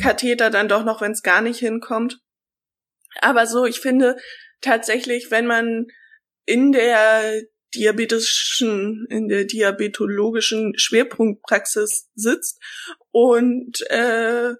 Katheter 0.00 0.50
dann 0.50 0.68
doch 0.68 0.84
noch, 0.84 1.00
wenn 1.00 1.10
es 1.10 1.22
gar 1.22 1.40
nicht 1.42 1.58
hinkommt. 1.58 2.20
Aber 3.20 3.46
so, 3.46 3.64
ich 3.64 3.80
finde 3.80 4.16
tatsächlich, 4.60 5.32
wenn 5.32 5.46
man 5.46 5.88
in 6.46 6.70
der 6.70 7.42
diabetischen, 7.74 9.06
in 9.10 9.28
der 9.28 9.44
diabetologischen 9.44 10.74
Schwerpunktpraxis 10.76 12.10
sitzt 12.14 12.60
und 13.10 13.80
äh, 13.90 14.54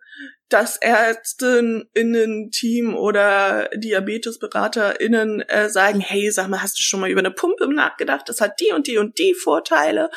das 0.50 0.76
Ärztinnen-Team 0.76 2.94
oder 2.94 3.70
DiabetesberaterInnen 3.74 5.40
äh, 5.42 5.68
sagen, 5.70 6.00
hey, 6.00 6.30
sag 6.30 6.48
mal, 6.48 6.62
hast 6.62 6.78
du 6.78 6.82
schon 6.82 7.00
mal 7.00 7.10
über 7.10 7.20
eine 7.20 7.30
Pumpe 7.30 7.72
nachgedacht? 7.72 8.28
Das 8.28 8.40
hat 8.40 8.60
die 8.60 8.72
und 8.72 8.86
die 8.86 8.98
und 8.98 9.18
die 9.18 9.34
Vorteile. 9.34 10.10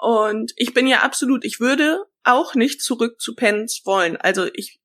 Und 0.00 0.52
ich 0.56 0.72
bin 0.72 0.86
ja 0.86 1.00
absolut, 1.00 1.44
ich 1.44 1.60
würde 1.60 2.06
auch 2.24 2.54
nicht 2.54 2.82
zurück 2.82 3.20
zu 3.20 3.34
Pens 3.34 3.82
wollen. 3.84 4.16
Also 4.16 4.48
ich, 4.54 4.80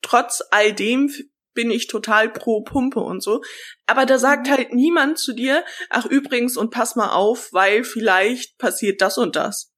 trotz 0.00 0.42
all 0.50 0.72
dem 0.72 1.12
bin 1.52 1.70
ich 1.70 1.88
total 1.88 2.28
pro 2.28 2.62
Pumpe 2.62 3.00
und 3.00 3.22
so. 3.22 3.42
Aber 3.86 4.06
da 4.06 4.18
sagt 4.18 4.46
mhm. 4.46 4.52
halt 4.52 4.72
niemand 4.72 5.18
zu 5.18 5.32
dir, 5.32 5.64
ach 5.90 6.06
übrigens 6.06 6.56
und 6.56 6.70
pass 6.70 6.94
mal 6.94 7.10
auf, 7.10 7.52
weil 7.52 7.82
vielleicht 7.82 8.58
passiert 8.58 9.00
das 9.00 9.18
und 9.18 9.34
das. 9.34 9.72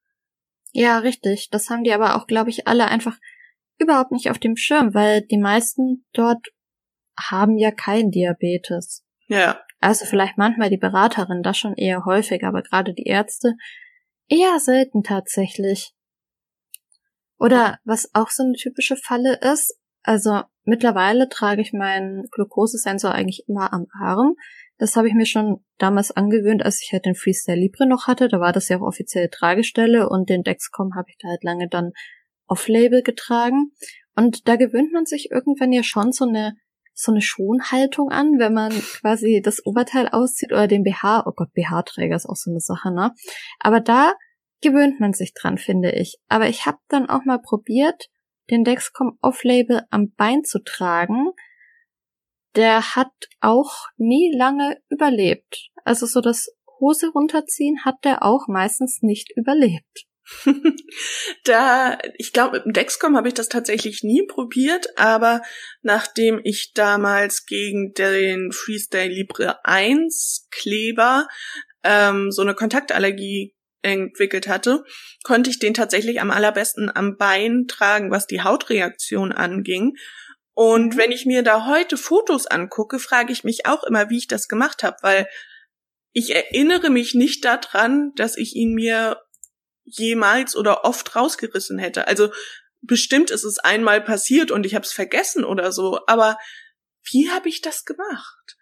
Ja, 0.72 0.98
richtig. 0.98 1.48
Das 1.50 1.70
haben 1.70 1.84
die 1.84 1.92
aber 1.92 2.16
auch, 2.16 2.26
glaube 2.26 2.50
ich, 2.50 2.68
alle 2.68 2.86
einfach 2.86 3.16
überhaupt 3.78 4.12
nicht 4.12 4.30
auf 4.30 4.38
dem 4.38 4.56
Schirm, 4.56 4.94
weil 4.94 5.22
die 5.22 5.38
meisten 5.38 6.04
dort 6.12 6.48
haben 7.18 7.58
ja 7.58 7.70
kein 7.70 8.10
Diabetes. 8.10 9.04
Ja. 9.26 9.60
Also 9.80 10.04
vielleicht 10.06 10.38
manchmal 10.38 10.70
die 10.70 10.76
Beraterin, 10.76 11.42
das 11.42 11.58
schon 11.58 11.74
eher 11.74 12.04
häufig, 12.04 12.44
aber 12.44 12.62
gerade 12.62 12.94
die 12.94 13.04
Ärzte 13.06 13.54
eher 14.28 14.58
selten 14.58 15.02
tatsächlich. 15.02 15.92
Oder 17.38 17.78
was 17.84 18.14
auch 18.14 18.30
so 18.30 18.42
eine 18.42 18.54
typische 18.54 18.96
Falle 18.96 19.38
ist, 19.40 19.78
also 20.02 20.42
mittlerweile 20.64 21.28
trage 21.28 21.62
ich 21.62 21.72
meinen 21.72 22.28
Glukosesensor 22.30 23.12
eigentlich 23.12 23.44
immer 23.48 23.72
am 23.72 23.86
Arm. 23.92 24.34
Das 24.78 24.96
habe 24.96 25.08
ich 25.08 25.14
mir 25.14 25.26
schon 25.26 25.64
damals 25.76 26.10
angewöhnt, 26.10 26.64
als 26.64 26.82
ich 26.82 26.92
halt 26.92 27.04
den 27.04 27.14
Freestyle 27.14 27.58
Libre 27.58 27.86
noch 27.86 28.06
hatte. 28.06 28.28
Da 28.28 28.40
war 28.40 28.52
das 28.52 28.68
ja 28.68 28.78
auch 28.78 28.82
offizielle 28.82 29.30
Tragestelle 29.30 30.08
und 30.08 30.28
den 30.28 30.42
Dexcom 30.42 30.94
habe 30.96 31.10
ich 31.10 31.16
da 31.20 31.28
halt 31.28 31.44
lange 31.44 31.68
dann 31.68 31.92
off-Label 32.48 33.02
getragen. 33.02 33.72
Und 34.16 34.48
da 34.48 34.56
gewöhnt 34.56 34.92
man 34.92 35.06
sich 35.06 35.30
irgendwann 35.30 35.72
ja 35.72 35.82
schon 35.82 36.12
so 36.12 36.26
eine 36.26 36.56
so 37.00 37.12
eine 37.12 37.22
Schonhaltung 37.22 38.10
an, 38.10 38.40
wenn 38.40 38.52
man 38.52 38.72
quasi 38.72 39.40
das 39.40 39.64
Oberteil 39.64 40.08
auszieht 40.08 40.50
oder 40.50 40.66
den 40.66 40.82
BH. 40.82 41.26
Oh 41.26 41.32
Gott, 41.34 41.52
BH-Träger 41.52 42.16
ist 42.16 42.26
auch 42.26 42.34
so 42.34 42.50
eine 42.50 42.58
Sache, 42.58 42.92
ne? 42.92 43.14
Aber 43.60 43.78
da 43.78 44.14
gewöhnt 44.60 44.98
man 44.98 45.12
sich 45.12 45.32
dran, 45.32 45.58
finde 45.58 45.92
ich. 45.92 46.18
Aber 46.26 46.48
ich 46.48 46.66
habe 46.66 46.78
dann 46.88 47.08
auch 47.08 47.24
mal 47.24 47.38
probiert, 47.38 48.08
den 48.50 48.64
Dexcom 48.64 49.16
Off-Label 49.22 49.82
am 49.90 50.12
Bein 50.16 50.42
zu 50.42 50.58
tragen. 50.60 51.30
Der 52.56 52.96
hat 52.96 53.12
auch 53.40 53.86
nie 53.96 54.34
lange 54.36 54.78
überlebt. 54.88 55.70
Also 55.84 56.06
so 56.06 56.20
das 56.20 56.48
Hose 56.80 57.10
runterziehen 57.10 57.84
hat 57.84 57.96
der 58.02 58.24
auch 58.24 58.48
meistens 58.48 59.02
nicht 59.02 59.30
überlebt. 59.36 60.06
da, 61.44 61.98
ich 62.16 62.32
glaube, 62.32 62.56
mit 62.56 62.64
dem 62.66 62.72
Dexcom 62.72 63.16
habe 63.16 63.28
ich 63.28 63.34
das 63.34 63.48
tatsächlich 63.48 64.02
nie 64.02 64.26
probiert, 64.26 64.98
aber 64.98 65.42
nachdem 65.82 66.40
ich 66.44 66.72
damals 66.74 67.46
gegen 67.46 67.92
den 67.94 68.52
Freestyle 68.52 69.08
Libre 69.08 69.64
1 69.64 70.48
Kleber 70.50 71.28
ähm, 71.82 72.30
so 72.30 72.42
eine 72.42 72.54
Kontaktallergie 72.54 73.54
entwickelt 73.82 74.48
hatte, 74.48 74.84
konnte 75.22 75.50
ich 75.50 75.58
den 75.58 75.74
tatsächlich 75.74 76.20
am 76.20 76.30
allerbesten 76.30 76.94
am 76.94 77.16
Bein 77.16 77.66
tragen, 77.68 78.10
was 78.10 78.26
die 78.26 78.42
Hautreaktion 78.42 79.32
anging. 79.32 79.94
Und 80.54 80.94
mhm. 80.94 80.98
wenn 80.98 81.12
ich 81.12 81.26
mir 81.26 81.42
da 81.42 81.66
heute 81.66 81.96
Fotos 81.96 82.46
angucke, 82.46 82.98
frage 82.98 83.32
ich 83.32 83.44
mich 83.44 83.66
auch 83.66 83.84
immer, 83.84 84.10
wie 84.10 84.18
ich 84.18 84.26
das 84.26 84.48
gemacht 84.48 84.82
habe, 84.82 84.96
weil 85.02 85.28
ich 86.12 86.34
erinnere 86.34 86.90
mich 86.90 87.14
nicht 87.14 87.44
daran, 87.44 88.12
dass 88.16 88.36
ich 88.36 88.56
ihn 88.56 88.74
mir 88.74 89.20
jemals 89.90 90.56
oder 90.56 90.84
oft 90.84 91.14
rausgerissen 91.14 91.78
hätte. 91.78 92.06
Also 92.06 92.30
bestimmt 92.80 93.30
ist 93.30 93.44
es 93.44 93.58
einmal 93.58 94.00
passiert 94.00 94.50
und 94.50 94.66
ich 94.66 94.74
habe 94.74 94.84
es 94.84 94.92
vergessen 94.92 95.44
oder 95.44 95.72
so, 95.72 96.00
aber 96.06 96.38
wie 97.10 97.30
habe 97.30 97.48
ich 97.48 97.60
das 97.60 97.84
gemacht? 97.84 98.56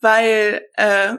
Weil 0.00 0.66
äh, 0.74 1.16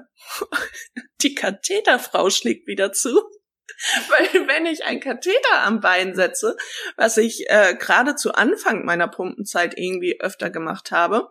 die 1.22 1.36
Katheterfrau 1.36 2.30
schlägt 2.30 2.68
wieder 2.68 2.92
zu. 2.92 3.22
Weil 4.10 4.48
wenn 4.48 4.66
ich 4.66 4.84
ein 4.84 5.00
Katheter 5.00 5.64
am 5.64 5.80
Bein 5.80 6.16
setze, 6.16 6.56
was 6.96 7.18
ich 7.18 7.50
äh, 7.50 7.76
gerade 7.76 8.16
zu 8.16 8.34
Anfang 8.34 8.86
meiner 8.86 9.08
Pumpenzeit 9.08 9.78
irgendwie 9.78 10.20
öfter 10.20 10.50
gemacht 10.50 10.92
habe, 10.92 11.30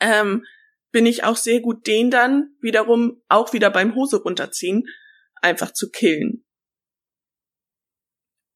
ähm, 0.00 0.46
bin 0.92 1.06
ich 1.06 1.24
auch 1.24 1.36
sehr 1.36 1.60
gut 1.60 1.86
den 1.86 2.10
dann 2.10 2.56
wiederum 2.60 3.22
auch 3.28 3.52
wieder 3.52 3.70
beim 3.70 3.94
Hose 3.94 4.22
runterziehen 4.22 4.88
einfach 5.42 5.72
zu 5.72 5.90
killen. 5.90 6.44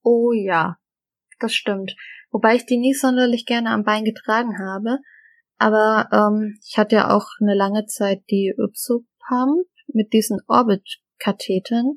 Oh 0.04 0.32
ja, 0.32 0.76
das 1.40 1.54
stimmt. 1.54 1.96
Wobei 2.30 2.56
ich 2.56 2.66
die 2.66 2.76
nie 2.76 2.94
sonderlich 2.94 3.46
gerne 3.46 3.70
am 3.70 3.84
Bein 3.84 4.04
getragen 4.04 4.58
habe. 4.58 4.98
Aber 5.58 6.08
ähm, 6.12 6.58
ich 6.66 6.78
hatte 6.78 6.96
ja 6.96 7.10
auch 7.10 7.26
eine 7.40 7.54
lange 7.54 7.86
Zeit 7.86 8.22
die 8.30 8.54
Ypsopump 8.56 9.66
mit 9.88 10.12
diesen 10.12 10.40
Orbit-Kathetern, 10.48 11.94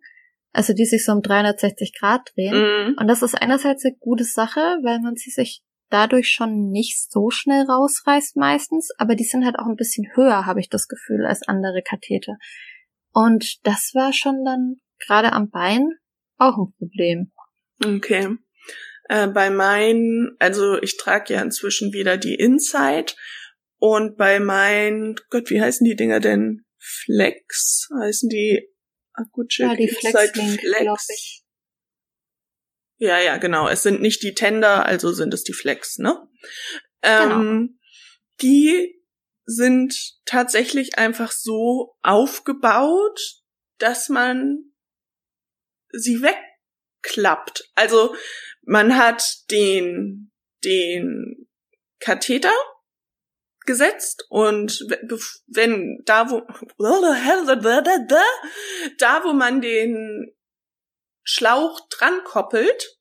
also 0.53 0.73
die 0.73 0.85
sich 0.85 1.03
so 1.03 1.11
um 1.11 1.21
360 1.21 1.93
Grad 1.99 2.31
drehen. 2.35 2.53
Mhm. 2.53 2.95
Und 2.99 3.07
das 3.07 3.23
ist 3.23 3.35
einerseits 3.35 3.83
eine 3.83 3.95
gute 3.99 4.23
Sache, 4.23 4.59
weil 4.83 4.99
man 4.99 5.15
sie 5.15 5.31
sich 5.31 5.63
dadurch 5.89 6.29
schon 6.29 6.69
nicht 6.69 7.11
so 7.11 7.29
schnell 7.29 7.63
rausreißt 7.63 8.35
meistens, 8.35 8.91
aber 8.97 9.15
die 9.15 9.23
sind 9.23 9.45
halt 9.45 9.57
auch 9.57 9.65
ein 9.65 9.75
bisschen 9.75 10.05
höher, 10.15 10.45
habe 10.45 10.59
ich 10.59 10.69
das 10.69 10.87
Gefühl, 10.87 11.25
als 11.25 11.47
andere 11.47 11.81
Katheter. 11.81 12.37
Und 13.13 13.65
das 13.65 13.91
war 13.93 14.13
schon 14.13 14.43
dann 14.43 14.75
gerade 14.99 15.33
am 15.33 15.49
Bein 15.49 15.89
auch 16.37 16.57
ein 16.57 16.73
Problem. 16.77 17.31
Okay. 17.83 18.35
Äh, 19.09 19.27
bei 19.27 19.49
meinen, 19.49 20.35
also 20.39 20.81
ich 20.81 20.97
trage 20.97 21.33
ja 21.33 21.41
inzwischen 21.41 21.93
wieder 21.93 22.17
die 22.17 22.35
Inside 22.35 23.13
und 23.79 24.17
bei 24.17 24.39
meinen, 24.39 25.15
Gott, 25.29 25.49
wie 25.49 25.61
heißen 25.61 25.85
die 25.85 25.95
Dinger 25.95 26.19
denn? 26.19 26.65
Flex 26.79 27.87
heißen 27.99 28.29
die 28.29 28.69
Akutschip 29.13 29.65
ja, 29.65 29.75
die 29.75 29.87
Flex, 29.87 30.31
Flex. 30.31 31.43
Ja, 32.97 33.19
ja, 33.19 33.37
genau. 33.37 33.67
Es 33.67 33.83
sind 33.83 34.01
nicht 34.01 34.23
die 34.23 34.33
Tender, 34.33 34.85
also 34.85 35.11
sind 35.11 35.33
es 35.33 35.43
die 35.43 35.53
Flex, 35.53 35.97
ne? 35.97 36.27
Ähm, 37.01 37.29
genau. 37.29 37.67
Die 38.41 39.03
sind 39.45 39.95
tatsächlich 40.25 40.97
einfach 40.97 41.31
so 41.31 41.95
aufgebaut, 42.01 43.19
dass 43.77 44.09
man 44.09 44.73
sie 45.89 46.21
weg 46.21 46.37
klappt. 47.07 47.69
Also 47.75 48.15
man 48.61 48.97
hat 48.97 49.23
den, 49.49 50.31
den 50.63 51.47
Katheter 51.99 52.53
gesetzt 53.65 54.25
und 54.29 54.79
wenn 55.47 56.01
da 56.05 56.29
wo 56.29 56.39
da 58.97 59.23
wo 59.23 59.33
man 59.33 59.61
den 59.61 60.33
Schlauch 61.23 61.81
dran 61.89 62.23
koppelt, 62.23 62.97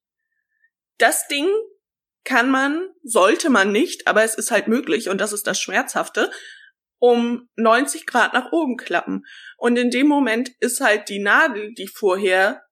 das 0.98 1.28
Ding 1.28 1.48
kann 2.24 2.50
man, 2.50 2.90
sollte 3.04 3.50
man 3.50 3.70
nicht, 3.70 4.08
aber 4.08 4.24
es 4.24 4.34
ist 4.34 4.50
halt 4.50 4.66
möglich 4.66 5.08
und 5.08 5.20
das 5.20 5.32
ist 5.32 5.46
das 5.46 5.60
Schmerzhafte, 5.60 6.30
um 6.98 7.48
90 7.54 8.06
Grad 8.06 8.32
nach 8.32 8.50
oben 8.50 8.76
klappen. 8.76 9.24
Und 9.56 9.76
in 9.76 9.90
dem 9.90 10.08
Moment 10.08 10.50
ist 10.58 10.80
halt 10.80 11.08
die 11.08 11.20
Nadel, 11.20 11.72
die 11.74 11.86
vorher 11.86 12.65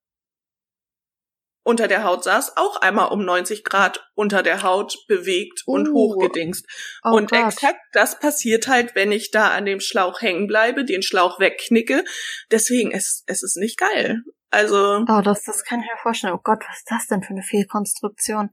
unter 1.64 1.88
der 1.88 2.04
Haut 2.04 2.22
saß, 2.22 2.56
auch 2.56 2.76
einmal 2.76 3.08
um 3.08 3.24
90 3.24 3.64
Grad 3.64 4.08
unter 4.14 4.42
der 4.42 4.62
Haut 4.62 4.98
bewegt 5.08 5.62
und 5.66 5.88
uh, 5.88 5.94
hochgedingst. 5.94 6.66
Oh 7.02 7.16
und 7.16 7.30
Gott. 7.30 7.46
exakt 7.46 7.80
das 7.92 8.20
passiert 8.20 8.68
halt, 8.68 8.94
wenn 8.94 9.10
ich 9.10 9.30
da 9.30 9.48
an 9.48 9.64
dem 9.64 9.80
Schlauch 9.80 10.20
hängen 10.20 10.46
bleibe, 10.46 10.84
den 10.84 11.02
Schlauch 11.02 11.40
wegknicke. 11.40 12.04
Deswegen, 12.50 12.92
es, 12.92 13.24
es 13.26 13.42
ist 13.42 13.56
nicht 13.56 13.78
geil. 13.78 14.22
Also. 14.50 15.04
Oh, 15.08 15.20
das, 15.22 15.42
das 15.42 15.64
kann 15.64 15.80
ich 15.80 15.86
mir 15.86 15.98
vorstellen. 16.00 16.34
Oh 16.34 16.40
Gott, 16.42 16.62
was 16.68 16.78
ist 16.78 16.90
das 16.90 17.06
denn 17.06 17.22
für 17.22 17.30
eine 17.30 17.42
Fehlkonstruktion? 17.42 18.50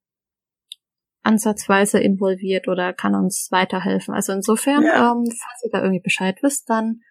ansatzweise 1.24 2.00
involviert 2.00 2.70
oder 2.70 2.94
kann 2.94 3.16
uns 3.16 3.50
weiterhelfen. 3.52 4.14
Also 4.14 4.32
insofern, 4.32 4.84
ja. 4.84 5.12
ähm, 5.12 5.26
falls 5.26 5.64
ihr 5.66 5.72
da 5.74 5.82
irgendwie 5.82 6.02
Bescheid 6.02 6.38
wisst, 6.42 6.70
dann 6.70 7.02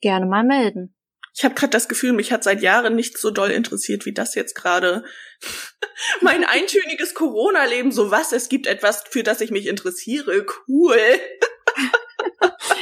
gerne 0.00 0.26
mal 0.26 0.44
melden. 0.44 0.94
Ich 1.34 1.44
habe 1.44 1.56
gerade 1.56 1.70
das 1.70 1.88
Gefühl, 1.88 2.12
mich 2.12 2.30
hat 2.30 2.44
seit 2.44 2.62
Jahren 2.62 2.94
nicht 2.94 3.18
so 3.18 3.32
doll 3.32 3.50
interessiert 3.50 4.06
wie 4.06 4.14
das 4.14 4.36
jetzt 4.36 4.54
gerade. 4.54 5.02
mein 6.20 6.44
eintöniges 6.44 7.12
Corona-Leben, 7.12 7.90
so 7.90 8.12
was, 8.12 8.30
es 8.30 8.48
gibt 8.48 8.68
etwas, 8.68 9.02
für 9.10 9.24
das 9.24 9.40
ich 9.40 9.50
mich 9.50 9.66
interessiere. 9.66 10.46
Cool. 10.68 10.96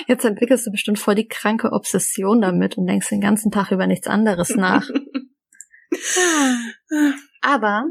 Jetzt 0.07 0.25
entwickelst 0.25 0.67
du 0.67 0.71
bestimmt 0.71 0.99
voll 0.99 1.15
die 1.15 1.29
kranke 1.29 1.73
Obsession 1.73 2.41
damit 2.41 2.79
und 2.79 2.87
denkst 2.87 3.09
den 3.09 3.21
ganzen 3.21 3.51
Tag 3.51 3.71
über 3.71 3.87
nichts 3.87 4.07
anderes 4.07 4.51
nach. 4.51 4.89
Aber 7.43 7.85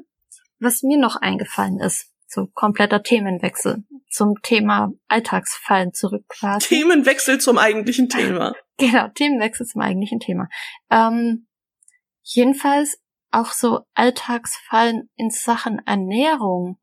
was 0.60 0.84
mir 0.84 0.98
noch 0.98 1.16
eingefallen 1.16 1.80
ist, 1.80 2.12
so 2.27 2.48
kompletter 2.54 3.04
Themenwechsel 3.04 3.84
zum 4.10 4.36
Thema 4.42 4.92
Alltagsfallen 5.08 5.94
zurück 5.94 6.25
quasi. 6.27 6.68
Themenwechsel 6.68 7.39
zum 7.39 7.58
eigentlichen 7.58 8.10
Thema. 8.10 8.54
genau, 8.77 9.08
Themenwechsel 9.10 9.66
zum 9.66 9.82
eigentlichen 9.82 10.20
Thema. 10.20 10.50
Ähm, 10.89 11.48
jedenfalls 12.24 13.00
auch 13.32 13.51
so 13.51 13.82
Alltagsfallen 13.94 15.10
in 15.16 15.30
Sachen 15.30 15.82
Ernährung. 15.86 16.77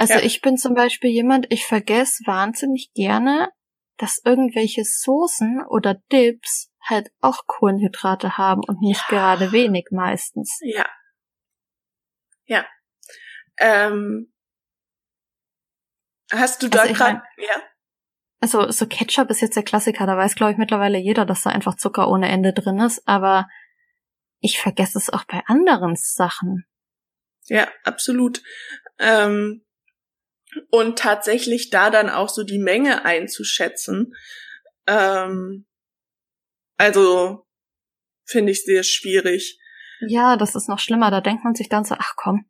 Also 0.00 0.14
ja. 0.14 0.20
ich 0.20 0.40
bin 0.40 0.56
zum 0.56 0.72
Beispiel 0.72 1.10
jemand, 1.10 1.52
ich 1.52 1.66
vergesse 1.66 2.22
wahnsinnig 2.24 2.90
gerne, 2.94 3.52
dass 3.98 4.22
irgendwelche 4.24 4.82
Soßen 4.82 5.62
oder 5.68 5.96
Dips 6.10 6.72
halt 6.82 7.10
auch 7.20 7.46
Kohlenhydrate 7.46 8.38
haben 8.38 8.62
und 8.66 8.80
nicht 8.80 9.04
ja. 9.10 9.18
gerade 9.18 9.52
wenig 9.52 9.88
meistens. 9.90 10.58
Ja. 10.62 10.86
Ja. 12.46 12.64
Ähm, 13.58 14.32
hast 16.32 16.62
du 16.62 16.68
da 16.68 16.80
also 16.80 16.94
gerade, 16.94 17.22
ja? 17.36 17.62
Also 18.40 18.70
so 18.70 18.86
Ketchup 18.86 19.28
ist 19.28 19.42
jetzt 19.42 19.56
der 19.56 19.64
Klassiker, 19.64 20.06
da 20.06 20.16
weiß 20.16 20.34
glaube 20.34 20.52
ich 20.52 20.58
mittlerweile 20.58 20.96
jeder, 20.96 21.26
dass 21.26 21.42
da 21.42 21.50
einfach 21.50 21.76
Zucker 21.76 22.08
ohne 22.08 22.30
Ende 22.30 22.54
drin 22.54 22.80
ist, 22.80 23.06
aber 23.06 23.50
ich 24.40 24.58
vergesse 24.62 24.96
es 24.96 25.10
auch 25.10 25.24
bei 25.24 25.42
anderen 25.44 25.94
Sachen. 25.94 26.64
Ja, 27.48 27.68
absolut. 27.84 28.42
Ähm, 28.98 29.62
und 30.70 30.98
tatsächlich 30.98 31.70
da 31.70 31.90
dann 31.90 32.10
auch 32.10 32.28
so 32.28 32.44
die 32.44 32.58
Menge 32.58 33.04
einzuschätzen. 33.04 34.14
Ähm, 34.86 35.66
also 36.76 37.46
finde 38.24 38.52
ich 38.52 38.64
sehr 38.64 38.82
schwierig. 38.82 39.58
Ja, 40.06 40.36
das 40.36 40.54
ist 40.54 40.68
noch 40.68 40.78
schlimmer. 40.78 41.10
Da 41.10 41.20
denkt 41.20 41.44
man 41.44 41.54
sich 41.54 41.68
dann 41.68 41.84
so, 41.84 41.94
ach 41.98 42.14
komm, 42.16 42.46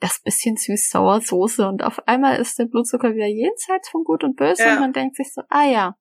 das 0.00 0.20
bisschen 0.22 0.56
süß-sauer 0.56 1.20
Soße 1.20 1.66
und 1.66 1.82
auf 1.82 2.06
einmal 2.06 2.38
ist 2.38 2.58
der 2.58 2.66
Blutzucker 2.66 3.14
wieder 3.14 3.26
jenseits 3.26 3.88
von 3.88 4.04
gut 4.04 4.22
und 4.24 4.36
böse 4.36 4.62
ja. 4.62 4.74
und 4.74 4.80
man 4.80 4.92
denkt 4.92 5.16
sich 5.16 5.32
so, 5.32 5.42
ah 5.48 5.64
ja. 5.64 5.96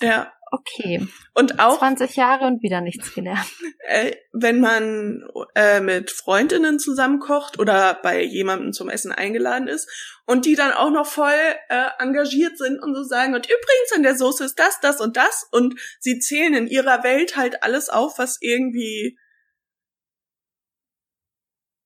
Ja. 0.00 0.32
Okay. 0.48 1.06
Und 1.34 1.58
auch 1.58 1.78
20 1.78 2.14
Jahre 2.14 2.46
und 2.46 2.62
wieder 2.62 2.80
nichts 2.80 3.12
gelernt. 3.14 3.50
Äh, 3.88 4.16
wenn 4.32 4.60
man 4.60 5.28
äh, 5.54 5.80
mit 5.80 6.10
Freundinnen 6.10 6.78
zusammenkocht 6.78 7.58
oder 7.58 7.98
bei 8.02 8.22
jemandem 8.22 8.72
zum 8.72 8.88
Essen 8.88 9.10
eingeladen 9.12 9.66
ist 9.66 9.88
und 10.24 10.44
die 10.44 10.54
dann 10.54 10.72
auch 10.72 10.90
noch 10.90 11.06
voll 11.06 11.32
äh, 11.68 11.88
engagiert 11.98 12.58
sind 12.58 12.80
und 12.80 12.94
so 12.94 13.02
sagen 13.02 13.34
und 13.34 13.46
übrigens 13.46 13.92
in 13.96 14.02
der 14.02 14.16
Soße 14.16 14.44
ist 14.44 14.58
das, 14.58 14.80
das 14.80 15.00
und 15.00 15.16
das 15.16 15.46
und 15.50 15.80
sie 16.00 16.18
zählen 16.18 16.54
in 16.54 16.66
ihrer 16.68 17.02
Welt 17.02 17.36
halt 17.36 17.62
alles 17.62 17.88
auf, 17.88 18.18
was 18.18 18.38
irgendwie 18.40 19.18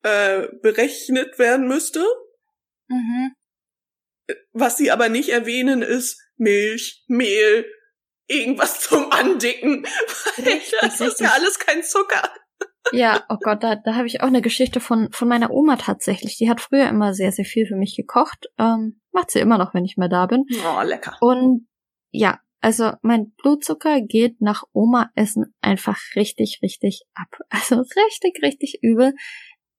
äh, 0.03 0.49
berechnet 0.63 1.39
werden 1.39 1.67
müsste. 1.67 2.05
Mhm. 2.89 3.35
Was 4.53 4.77
sie 4.77 4.91
aber 4.91 5.09
nicht 5.09 5.31
erwähnen, 5.31 5.83
ist 5.83 6.21
Milch, 6.37 7.05
Mehl, 7.09 7.67
irgendwas 8.31 8.81
zum 8.81 9.11
Andicken. 9.11 9.87
Richtig, 10.39 10.73
das 10.81 11.01
ist 11.01 11.21
ja 11.21 11.31
alles 11.31 11.59
kein 11.59 11.83
Zucker. 11.83 12.31
Ja, 12.93 13.25
oh 13.29 13.37
Gott, 13.41 13.63
da, 13.63 13.77
da 13.77 13.95
habe 13.95 14.07
ich 14.07 14.23
auch 14.23 14.27
eine 14.27 14.41
Geschichte 14.41 14.81
von, 14.81 15.13
von 15.13 15.29
meiner 15.29 15.51
Oma 15.51 15.77
tatsächlich. 15.77 16.39
Die 16.39 16.49
hat 16.49 16.61
früher 16.61 16.89
immer 16.89 17.13
sehr, 17.15 17.31
sehr 17.31 17.45
viel 17.45 17.67
für 17.67 17.77
mich 17.77 17.95
gekocht. 17.97 18.47
Ähm, 18.59 19.01
macht 19.13 19.31
sie 19.31 19.41
immer 19.41 19.59
noch, 19.59 19.75
wenn 19.75 19.85
ich 19.85 19.97
mal 19.97 20.09
da 20.09 20.27
bin. 20.27 20.45
Oh, 20.65 20.83
lecker. 20.83 21.17
Und 21.21 21.69
ja, 22.11 22.41
also 22.61 22.93
mein 23.03 23.33
Blutzucker 23.33 24.01
geht 24.01 24.41
nach 24.41 24.65
Oma-Essen 24.73 25.55
einfach 25.61 25.99
richtig, 26.17 26.61
richtig 26.63 27.03
ab. 27.15 27.29
Also 27.51 27.77
richtig, 27.77 28.43
richtig 28.43 28.79
übel 28.83 29.15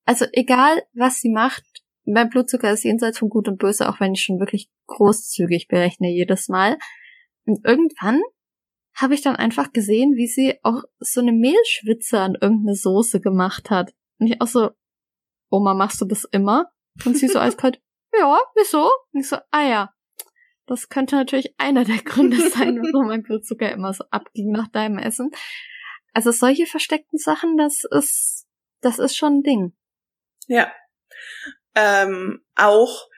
also 0.04 0.26
egal, 0.32 0.82
was 0.94 1.20
sie 1.20 1.30
macht, 1.30 1.64
mein 2.04 2.28
Blutzucker 2.28 2.72
ist 2.72 2.84
jenseits 2.84 3.18
von 3.18 3.28
Gut 3.28 3.48
und 3.48 3.58
Böse, 3.58 3.88
auch 3.88 4.00
wenn 4.00 4.14
ich 4.14 4.22
schon 4.22 4.40
wirklich 4.40 4.68
großzügig 4.86 5.68
berechne 5.68 6.10
jedes 6.10 6.48
Mal. 6.48 6.78
Und 7.44 7.64
irgendwann 7.64 8.20
habe 8.94 9.14
ich 9.14 9.22
dann 9.22 9.36
einfach 9.36 9.72
gesehen, 9.72 10.16
wie 10.16 10.26
sie 10.26 10.58
auch 10.62 10.82
so 10.98 11.20
eine 11.20 11.32
Mehlschwitze 11.32 12.20
an 12.20 12.36
irgendeine 12.40 12.76
Soße 12.76 13.20
gemacht 13.20 13.70
hat. 13.70 13.94
Und 14.18 14.26
ich 14.26 14.40
auch 14.40 14.46
so, 14.46 14.70
Oma, 15.50 15.74
machst 15.74 16.00
du 16.00 16.04
das 16.04 16.24
immer? 16.24 16.70
Und 17.04 17.16
sie 17.16 17.28
so 17.28 17.38
eiskalt, 17.40 17.80
ja, 18.12 18.38
wieso? 18.54 18.90
Und 19.12 19.20
ich 19.20 19.28
so, 19.28 19.36
ah 19.50 19.62
ja. 19.62 19.94
Das 20.66 20.88
könnte 20.88 21.16
natürlich 21.16 21.54
einer 21.58 21.84
der 21.84 21.98
Gründe 21.98 22.36
sein, 22.50 22.80
warum 22.82 23.08
mein 23.08 23.22
Blutzucker 23.22 23.70
immer 23.72 23.92
so 23.92 24.04
abging 24.10 24.52
nach 24.52 24.68
deinem 24.68 24.98
Essen. 24.98 25.30
Also 26.12 26.30
solche 26.30 26.66
versteckten 26.66 27.18
Sachen, 27.18 27.56
das 27.56 27.84
ist, 27.90 28.46
das 28.80 28.98
ist 28.98 29.16
schon 29.16 29.38
ein 29.38 29.42
Ding. 29.42 29.72
Ja. 30.46 30.70
Ähm, 31.74 32.44
auch 32.54 33.08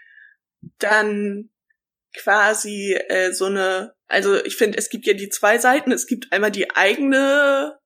dann 0.78 1.50
quasi 2.16 2.94
äh, 2.94 3.32
so 3.32 3.46
eine, 3.46 3.94
also 4.14 4.42
ich 4.44 4.56
finde, 4.56 4.78
es 4.78 4.88
gibt 4.88 5.06
ja 5.06 5.12
die 5.12 5.28
zwei 5.28 5.58
Seiten. 5.58 5.90
Es 5.92 6.06
gibt 6.06 6.32
einmal 6.32 6.52
die 6.52 6.70
eigene 6.70 7.78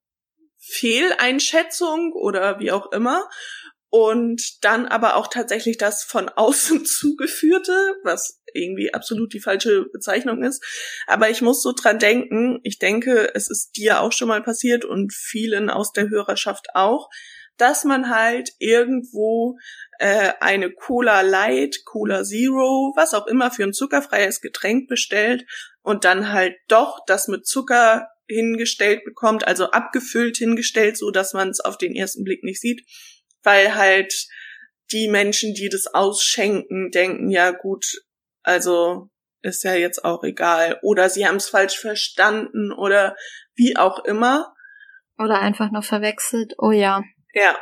Fehleinschätzung 0.59 2.13
oder 2.13 2.61
wie 2.61 2.71
auch 2.71 2.93
immer 2.93 3.29
und 3.91 4.63
dann 4.63 4.87
aber 4.87 5.17
auch 5.17 5.29
tatsächlich 5.29 5.79
das 5.79 6.05
von 6.05 6.29
außen 6.29 6.85
zugeführte, 6.85 7.97
was 8.05 8.43
irgendwie 8.53 8.93
absolut 8.93 9.33
die 9.33 9.41
falsche 9.41 9.87
Bezeichnung 9.93 10.43
ist. 10.43 10.63
Aber 11.07 11.31
ich 11.31 11.41
muss 11.41 11.63
so 11.63 11.73
dran 11.73 11.99
denken, 11.99 12.61
ich 12.63 12.79
denke, 12.79 13.35
es 13.35 13.49
ist 13.51 13.77
dir 13.77 14.01
auch 14.01 14.13
schon 14.13 14.29
mal 14.29 14.43
passiert 14.43 14.85
und 14.85 15.15
vielen 15.15 15.71
aus 15.71 15.93
der 15.93 16.11
Hörerschaft 16.11 16.69
auch, 16.75 17.09
dass 17.57 17.85
man 17.85 18.11
halt 18.11 18.51
irgendwo 18.59 19.57
äh, 19.99 20.33
eine 20.41 20.73
Cola 20.73 21.21
Light, 21.21 21.85
Cola 21.85 22.25
Zero, 22.25 22.93
was 22.97 23.15
auch 23.15 23.27
immer 23.27 23.51
für 23.51 23.65
ein 23.65 23.73
zuckerfreies 23.73 24.41
Getränk 24.41 24.89
bestellt 24.89 25.45
und 25.83 26.05
dann 26.05 26.33
halt 26.33 26.57
doch 26.69 27.01
das 27.07 27.29
mit 27.29 27.47
Zucker 27.47 28.09
hingestellt 28.27 29.05
bekommt, 29.05 29.47
also 29.47 29.71
abgefüllt 29.71 30.37
hingestellt, 30.37 30.97
so 30.97 31.11
dass 31.11 31.33
man 31.33 31.49
es 31.49 31.61
auf 31.61 31.79
den 31.79 31.97
ersten 31.97 32.25
Blick 32.25 32.45
nicht 32.45 32.61
sieht, 32.61 32.85
weil 33.43 33.75
halt 33.75 34.29
die 34.93 35.09
Menschen, 35.09 35.55
die 35.55 35.69
das 35.69 35.87
ausschenken, 35.87 36.91
denken, 36.91 37.31
ja 37.31 37.51
gut, 37.51 38.03
also 38.43 39.11
ist 39.43 39.65
ja 39.65 39.75
jetzt 39.75 40.05
auch 40.05 40.25
egal. 40.25 40.79
Oder 40.83 41.09
sie 41.09 41.27
haben 41.27 41.37
es 41.37 41.49
falsch 41.49 41.79
verstanden 41.79 42.73
oder 42.73 43.17
wie 43.55 43.77
auch 43.77 44.05
immer. 44.05 44.55
Oder 45.19 45.41
einfach 45.41 45.71
nur 45.71 45.83
verwechselt. 45.83 46.55
Oh 46.59 46.71
ja. 46.71 47.03
Ja. 47.35 47.57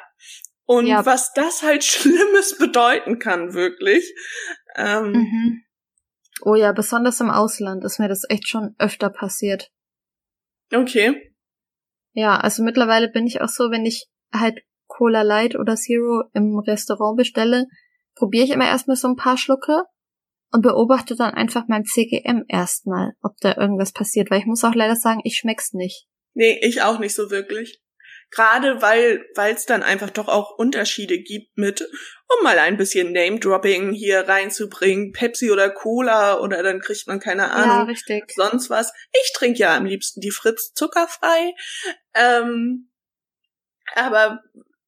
Und 0.66 0.86
ja. 0.86 1.06
was 1.06 1.32
das 1.32 1.62
halt 1.62 1.84
Schlimmes 1.84 2.58
bedeuten 2.58 3.18
kann, 3.18 3.54
wirklich. 3.54 4.14
Ähm, 4.74 5.12
mhm. 5.12 5.62
Oh 6.42 6.54
ja, 6.54 6.72
besonders 6.72 7.20
im 7.20 7.30
Ausland 7.30 7.84
ist 7.84 7.98
mir 7.98 8.08
das 8.08 8.24
echt 8.28 8.48
schon 8.48 8.74
öfter 8.78 9.08
passiert. 9.08 9.70
Okay. 10.74 11.32
Ja, 12.12 12.36
also 12.36 12.62
mittlerweile 12.62 13.08
bin 13.08 13.26
ich 13.26 13.40
auch 13.40 13.48
so, 13.48 13.70
wenn 13.70 13.86
ich 13.86 14.08
halt 14.32 14.60
Cola 14.86 15.22
Light 15.22 15.56
oder 15.56 15.76
Zero 15.76 16.24
im 16.34 16.58
Restaurant 16.58 17.16
bestelle, 17.16 17.66
probiere 18.14 18.44
ich 18.44 18.50
immer 18.50 18.66
erstmal 18.66 18.96
so 18.96 19.08
ein 19.08 19.16
paar 19.16 19.38
Schlucke 19.38 19.84
und 20.52 20.62
beobachte 20.62 21.16
dann 21.16 21.34
einfach 21.34 21.64
mein 21.68 21.84
CGM 21.84 22.44
erstmal, 22.48 23.12
ob 23.22 23.36
da 23.40 23.56
irgendwas 23.56 23.92
passiert, 23.92 24.30
weil 24.30 24.40
ich 24.40 24.46
muss 24.46 24.64
auch 24.64 24.74
leider 24.74 24.96
sagen, 24.96 25.20
ich 25.24 25.36
schmeck's 25.36 25.72
nicht. 25.72 26.06
Nee, 26.34 26.58
ich 26.62 26.82
auch 26.82 26.98
nicht 26.98 27.14
so 27.14 27.30
wirklich. 27.30 27.80
Gerade 28.30 28.82
weil 28.82 29.24
es 29.36 29.66
dann 29.66 29.82
einfach 29.82 30.10
doch 30.10 30.28
auch 30.28 30.58
Unterschiede 30.58 31.18
gibt 31.18 31.56
mit, 31.56 31.80
um 31.80 32.44
mal 32.44 32.58
ein 32.58 32.76
bisschen 32.76 33.12
Name-Dropping 33.12 33.92
hier 33.92 34.28
reinzubringen, 34.28 35.12
Pepsi 35.12 35.50
oder 35.50 35.70
Cola 35.70 36.40
oder 36.40 36.62
dann 36.62 36.80
kriegt 36.80 37.06
man 37.06 37.20
keine 37.20 37.50
Ahnung, 37.52 37.78
ja, 37.78 37.82
richtig. 37.84 38.32
sonst 38.34 38.68
was. 38.68 38.92
Ich 39.12 39.32
trinke 39.32 39.60
ja 39.60 39.76
am 39.76 39.86
liebsten 39.86 40.20
die 40.20 40.32
Fritz 40.32 40.72
zuckerfrei. 40.74 41.54
Ähm, 42.14 42.90
aber 43.94 44.42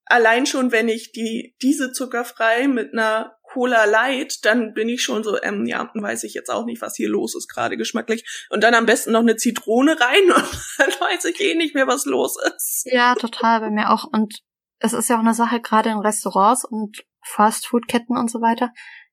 allein 0.04 0.46
schon, 0.46 0.72
wenn 0.72 0.88
ich 0.88 1.12
die 1.12 1.54
diese 1.62 1.92
zuckerfrei 1.92 2.66
mit 2.66 2.92
einer 2.92 3.37
Cola 3.52 3.84
Light, 3.86 4.44
dann 4.44 4.74
bin 4.74 4.88
ich 4.88 5.02
schon 5.02 5.24
so, 5.24 5.40
ähm, 5.42 5.64
ja, 5.66 5.90
weiß 5.94 6.24
ich 6.24 6.34
jetzt 6.34 6.50
auch 6.50 6.64
nicht, 6.66 6.82
was 6.82 6.96
hier 6.96 7.08
los 7.08 7.34
ist 7.34 7.48
gerade 7.48 7.76
geschmacklich. 7.76 8.46
Und 8.50 8.62
dann 8.62 8.74
am 8.74 8.86
besten 8.86 9.12
noch 9.12 9.20
eine 9.20 9.36
Zitrone 9.36 9.96
rein 9.98 10.24
und 10.36 10.60
dann 10.78 10.90
weiß 11.00 11.24
ich 11.26 11.40
eh 11.40 11.54
nicht 11.54 11.74
mehr, 11.74 11.86
was 11.86 12.04
los 12.04 12.36
ist. 12.54 12.82
Ja, 12.90 13.14
total, 13.14 13.60
bei 13.60 13.70
mir 13.70 13.90
auch. 13.90 14.04
Und 14.04 14.40
es 14.80 14.92
ist 14.92 15.08
ja 15.08 15.16
auch 15.16 15.20
eine 15.20 15.34
Sache, 15.34 15.60
gerade 15.60 15.90
in 15.90 15.98
Restaurants 15.98 16.64
und 16.64 17.04
Fastfood-Ketten 17.24 18.16
und 18.16 18.30
so 18.30 18.40
weiter. 18.40 18.70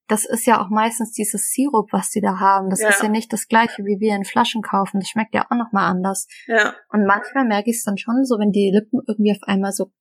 Das 0.07 0.25
ist 0.25 0.45
ja 0.45 0.61
auch 0.63 0.69
meistens 0.69 1.13
dieses 1.13 1.49
Sirup, 1.51 1.91
was 1.91 2.11
die 2.11 2.21
da 2.21 2.39
haben. 2.39 2.69
Das 2.69 2.81
Ja. 2.81 2.89
ist 2.89 3.01
ja 3.01 3.09
nicht 3.09 3.33
das 3.33 3.47
gleiche, 3.47 3.83
wie 3.83 3.99
wir 3.99 4.15
in 4.15 4.23
Flaschen 4.25 4.61
kaufen. 4.61 4.99
Das 4.99 5.09
schmeckt 5.09 5.33
ja 5.33 5.45
auch 5.49 5.55
nochmal 5.55 5.89
anders. 5.89 6.27
Ja, 6.45 6.75
Und 6.89 7.05
manchmal 7.07 7.45
merke 7.45 7.71
ich 7.71 7.77
es 7.77 7.83
dann 7.83 7.97
schon 7.97 8.23
so, 8.23 8.35
wenn 8.37 8.51
die 8.51 8.71
Lippen 8.71 8.99
irgendwie 9.07 9.31
auf 9.31 9.41
einmal 9.47 9.71
so 9.71 9.91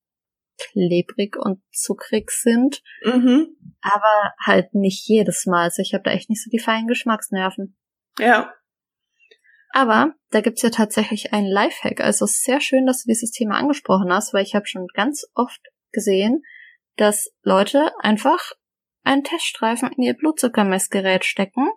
klebrig 0.58 1.36
und 1.36 1.62
zuckrig 1.72 2.30
sind. 2.30 2.82
mhm. 3.04 3.56
Aber 3.82 4.32
halt 4.44 4.74
nicht 4.74 5.06
jedes 5.08 5.46
Mal. 5.46 5.64
Also 5.64 5.82
ich 5.82 5.94
habe 5.94 6.04
da 6.04 6.10
echt 6.10 6.30
nicht 6.30 6.42
so 6.42 6.50
die 6.50 6.58
feinen 6.58 6.86
Geschmacksnerven. 6.86 7.76
ja, 8.18 8.52
Aber 9.72 10.14
da 10.30 10.40
gibt's 10.40 10.62
ja 10.62 10.70
tatsächlich 10.70 11.32
einen 11.32 11.48
Lifehack. 11.48 12.00
Also 12.00 12.24
es 12.24 12.32
ist 12.36 12.44
sehr 12.44 12.60
schön, 12.60 12.86
dass 12.86 13.02
du 13.02 13.08
dieses 13.08 13.30
Thema 13.30 13.56
angesprochen 13.58 14.12
hast, 14.12 14.32
weil 14.32 14.42
ich 14.44 14.54
habe 14.54 14.66
schon 14.66 14.86
ganz 14.94 15.26
oft 15.34 15.60
gesehen, 15.92 16.42
dass 16.96 17.30
Leute 17.42 17.90
einfach 18.00 18.52
einen 19.02 19.24
Teststreifen 19.24 19.90
in 19.92 20.02
ihr 20.04 20.14
Blutzuckermessgerät 20.14 21.24
stecken 21.24 21.68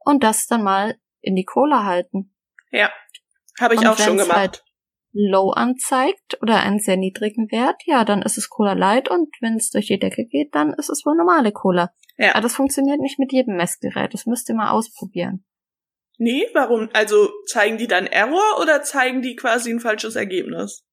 und 0.00 0.24
das 0.24 0.46
dann 0.46 0.62
mal 0.62 0.98
in 1.20 1.36
die 1.36 1.44
Cola 1.44 1.84
halten. 1.84 2.34
ja. 2.70 2.90
Habe 3.60 3.74
ich 3.74 3.80
Und 3.80 3.86
auch 3.86 3.96
schon 3.98 4.16
gemacht. 4.16 4.36
halt 4.36 4.64
Low 5.14 5.50
anzeigt 5.50 6.38
oder 6.42 6.60
einen 6.60 6.80
sehr 6.80 6.96
niedrigen 6.96 7.50
Wert, 7.52 7.80
ja, 7.86 8.04
dann 8.04 8.22
ist 8.22 8.36
es 8.36 8.50
Cola 8.50 8.72
Light 8.72 9.08
und 9.08 9.28
wenn 9.40 9.54
es 9.54 9.70
durch 9.70 9.86
die 9.86 9.98
Decke 9.98 10.26
geht, 10.26 10.54
dann 10.54 10.74
ist 10.74 10.90
es 10.90 11.06
wohl 11.06 11.16
normale 11.16 11.52
Cola. 11.52 11.92
Ja. 12.16 12.32
Aber 12.32 12.42
das 12.42 12.54
funktioniert 12.54 13.00
nicht 13.00 13.18
mit 13.20 13.32
jedem 13.32 13.56
Messgerät. 13.56 14.12
Das 14.12 14.26
müsst 14.26 14.48
ihr 14.48 14.56
mal 14.56 14.70
ausprobieren. 14.70 15.44
Nee, 16.18 16.46
warum? 16.52 16.88
Also 16.92 17.28
zeigen 17.46 17.78
die 17.78 17.86
dann 17.86 18.06
Error 18.06 18.60
oder 18.60 18.82
zeigen 18.82 19.22
die 19.22 19.36
quasi 19.36 19.70
ein 19.70 19.80
falsches 19.80 20.16
Ergebnis? 20.16 20.84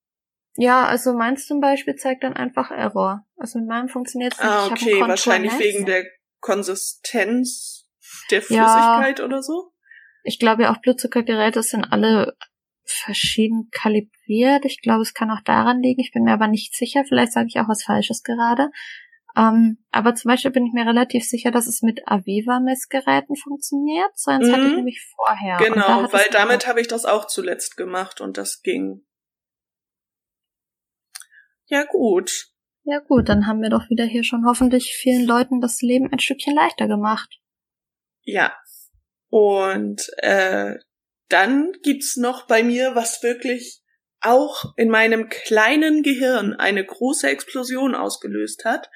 Ja, 0.56 0.86
also 0.86 1.14
meins 1.14 1.48
zum 1.48 1.60
Beispiel 1.60 1.96
zeigt 1.96 2.24
dann 2.24 2.34
einfach 2.34 2.72
Error. 2.72 3.26
Also 3.38 3.60
mit 3.60 3.68
meinem 3.68 3.88
funktioniert 3.88 4.34
es 4.34 4.40
nicht. 4.40 4.50
Ah, 4.50 4.68
okay, 4.68 5.00
wahrscheinlich 5.02 5.58
wegen 5.60 5.86
der 5.86 6.06
Konsistenz 6.42 7.88
der 8.30 8.40
Ja. 8.40 8.44
Flüssigkeit 8.46 9.22
oder 9.22 9.42
so. 9.42 9.72
Ich 10.24 10.40
glaube 10.40 10.64
ja 10.64 10.74
auch 10.74 10.82
Blutzuckergeräte 10.82 11.64
sind 11.64 11.86
alle 11.92 12.36
verschieden 12.92 13.70
kalibriert. 13.72 14.66
Ich 14.66 14.82
glaube, 14.82 15.02
es 15.02 15.14
kann 15.14 15.32
auch 15.32 15.42
daran 15.44 15.82
liegen. 15.82 16.02
Ich 16.02 16.12
bin 16.12 16.24
mir 16.24 16.34
aber 16.34 16.48
nicht 16.48 16.76
sicher. 16.76 17.04
Vielleicht 17.08 17.34
sage 17.34 17.48
ich 17.48 17.60
auch 17.60 17.68
was 17.68 17.84
Falsches 17.84 18.24
gerade. 18.24 18.70
Ähm, 19.38 19.78
aber 19.92 20.14
zum 20.16 20.30
Beispiel 20.30 20.52
bin 20.52 20.66
ich 20.66 20.74
mir 20.74 20.86
relativ 20.86 21.24
sicher, 21.24 21.52
dass 21.52 21.66
es 21.68 21.82
mit 21.82 22.02
Aviva-Messgeräten 22.06 23.36
funktioniert. 23.38 24.12
So 24.16 24.32
eins 24.32 24.52
hatte 24.52 24.64
ich 24.64 24.72
Mhm. 24.72 24.76
nämlich 24.76 25.06
vorher. 25.16 25.58
Da 25.58 25.64
Genau, 25.66 26.04
hat 26.04 26.14
weil 26.14 26.26
damit 26.32 26.68
habe 26.68 26.82
ich 26.82 26.88
das 26.88 27.06
auch 27.06 27.28
zuletzt 27.28 27.78
gemacht 27.78 28.20
und 28.20 28.38
das 28.38 28.62
ging. 28.62 29.06
Ja, 31.68 31.86
gut. 31.86 32.50
Ja 32.84 33.00
gut, 33.00 33.30
dann 33.30 33.48
haben 33.48 33.62
wir 33.62 33.70
doch 33.70 33.90
wieder 33.90 34.04
hier 34.04 34.24
schon 34.24 34.46
hoffentlich 34.46 34.94
vielen 35.00 35.26
Leuten 35.26 35.62
das 35.62 35.82
Leben 35.82 36.12
ein 36.12 36.20
Stückchen 36.20 36.56
leichter 36.56 36.88
gemacht. 36.88 37.40
Ja. 38.24 38.54
Und 39.30 40.02
äh, 40.18 40.76
dann 41.32 41.72
gibt's 41.84 42.18
noch 42.18 42.48
bei 42.48 42.64
mir, 42.64 42.96
was 42.96 43.24
wirklich 43.24 43.82
auch 44.22 44.74
in 44.78 44.90
meinem 44.90 45.30
kleinen 45.30 46.04
Gehirn 46.04 46.54
eine 46.54 46.86
große 46.86 47.28
Explosion 47.28 47.96
ausgelöst 47.96 48.66
hat. 48.66 48.90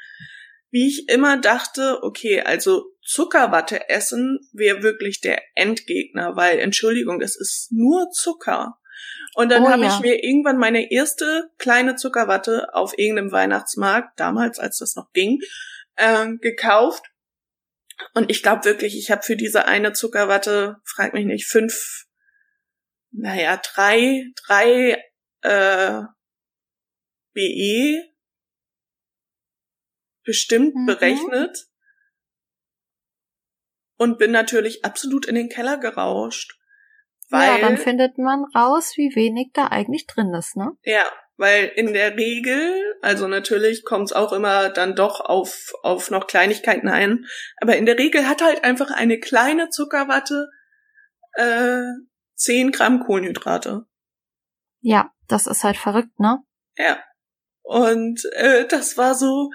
Wie 0.69 0.87
ich 0.87 1.09
immer 1.09 1.37
dachte, 1.37 2.03
okay, 2.03 2.41
also 2.41 2.85
Zuckerwatte 3.03 3.89
essen 3.89 4.39
wäre 4.51 4.83
wirklich 4.83 5.21
der 5.21 5.41
Endgegner, 5.55 6.35
weil, 6.35 6.59
Entschuldigung, 6.59 7.21
es 7.21 7.35
ist 7.39 7.71
nur 7.71 8.09
Zucker. 8.11 8.77
Und 9.35 9.49
dann 9.49 9.63
Oh 9.63 9.69
habe 9.69 9.83
ja. 9.83 9.93
ich 9.93 9.99
mir 9.99 10.23
irgendwann 10.23 10.57
meine 10.57 10.91
erste 10.91 11.49
kleine 11.57 11.95
Zuckerwatte 11.95 12.73
auf 12.73 12.97
irgendeinem 12.97 13.31
Weihnachtsmarkt, 13.31 14.19
damals, 14.19 14.59
als 14.59 14.77
das 14.77 14.95
noch 14.95 15.11
ging, 15.11 15.39
äh, 15.95 16.27
gekauft. 16.41 17.03
Und 18.13 18.29
ich 18.29 18.43
glaube 18.43 18.65
wirklich, 18.65 18.97
ich 18.97 19.11
habe 19.11 19.23
für 19.23 19.35
diese 19.35 19.65
eine 19.65 19.93
Zuckerwatte, 19.93 20.77
frag 20.83 21.13
mich 21.13 21.25
nicht, 21.25 21.47
fünf, 21.47 22.05
naja, 23.17 23.57
drei, 23.57 24.25
drei 24.45 25.03
äh, 25.41 26.01
BE 27.33 28.03
bestimmt 30.23 30.75
Mhm. 30.75 30.85
berechnet 30.85 31.67
und 33.97 34.17
bin 34.17 34.31
natürlich 34.31 34.83
absolut 34.83 35.25
in 35.25 35.35
den 35.35 35.49
Keller 35.49 35.77
gerauscht. 35.77 36.59
Weil, 37.29 37.47
ja, 37.47 37.57
dann 37.59 37.77
findet 37.77 38.17
man 38.17 38.45
raus, 38.55 38.93
wie 38.97 39.15
wenig 39.15 39.49
da 39.53 39.67
eigentlich 39.67 40.05
drin 40.05 40.33
ist, 40.33 40.55
ne? 40.55 40.71
Ja, 40.83 41.03
weil 41.37 41.71
in 41.75 41.93
der 41.93 42.15
Regel, 42.15 42.97
also 43.01 43.27
natürlich 43.27 43.83
kommt 43.83 44.09
es 44.09 44.13
auch 44.13 44.31
immer 44.31 44.69
dann 44.69 44.95
doch 44.95 45.21
auf, 45.21 45.73
auf 45.81 46.11
noch 46.11 46.27
Kleinigkeiten 46.27 46.87
ein, 46.87 47.25
aber 47.57 47.77
in 47.77 47.85
der 47.85 47.97
Regel 47.97 48.27
hat 48.27 48.41
halt 48.41 48.63
einfach 48.63 48.91
eine 48.91 49.19
kleine 49.19 49.69
Zuckerwatte 49.69 50.49
äh, 51.33 51.81
10 52.35 52.71
Gramm 52.71 53.01
Kohlenhydrate. 53.01 53.85
Ja, 54.81 55.11
das 55.27 55.47
ist 55.47 55.63
halt 55.63 55.77
verrückt, 55.77 56.19
ne? 56.19 56.43
Ja. 56.77 56.99
Und 57.63 58.23
äh, 58.33 58.67
das 58.67 58.97
war 58.97 59.15
so 59.15 59.49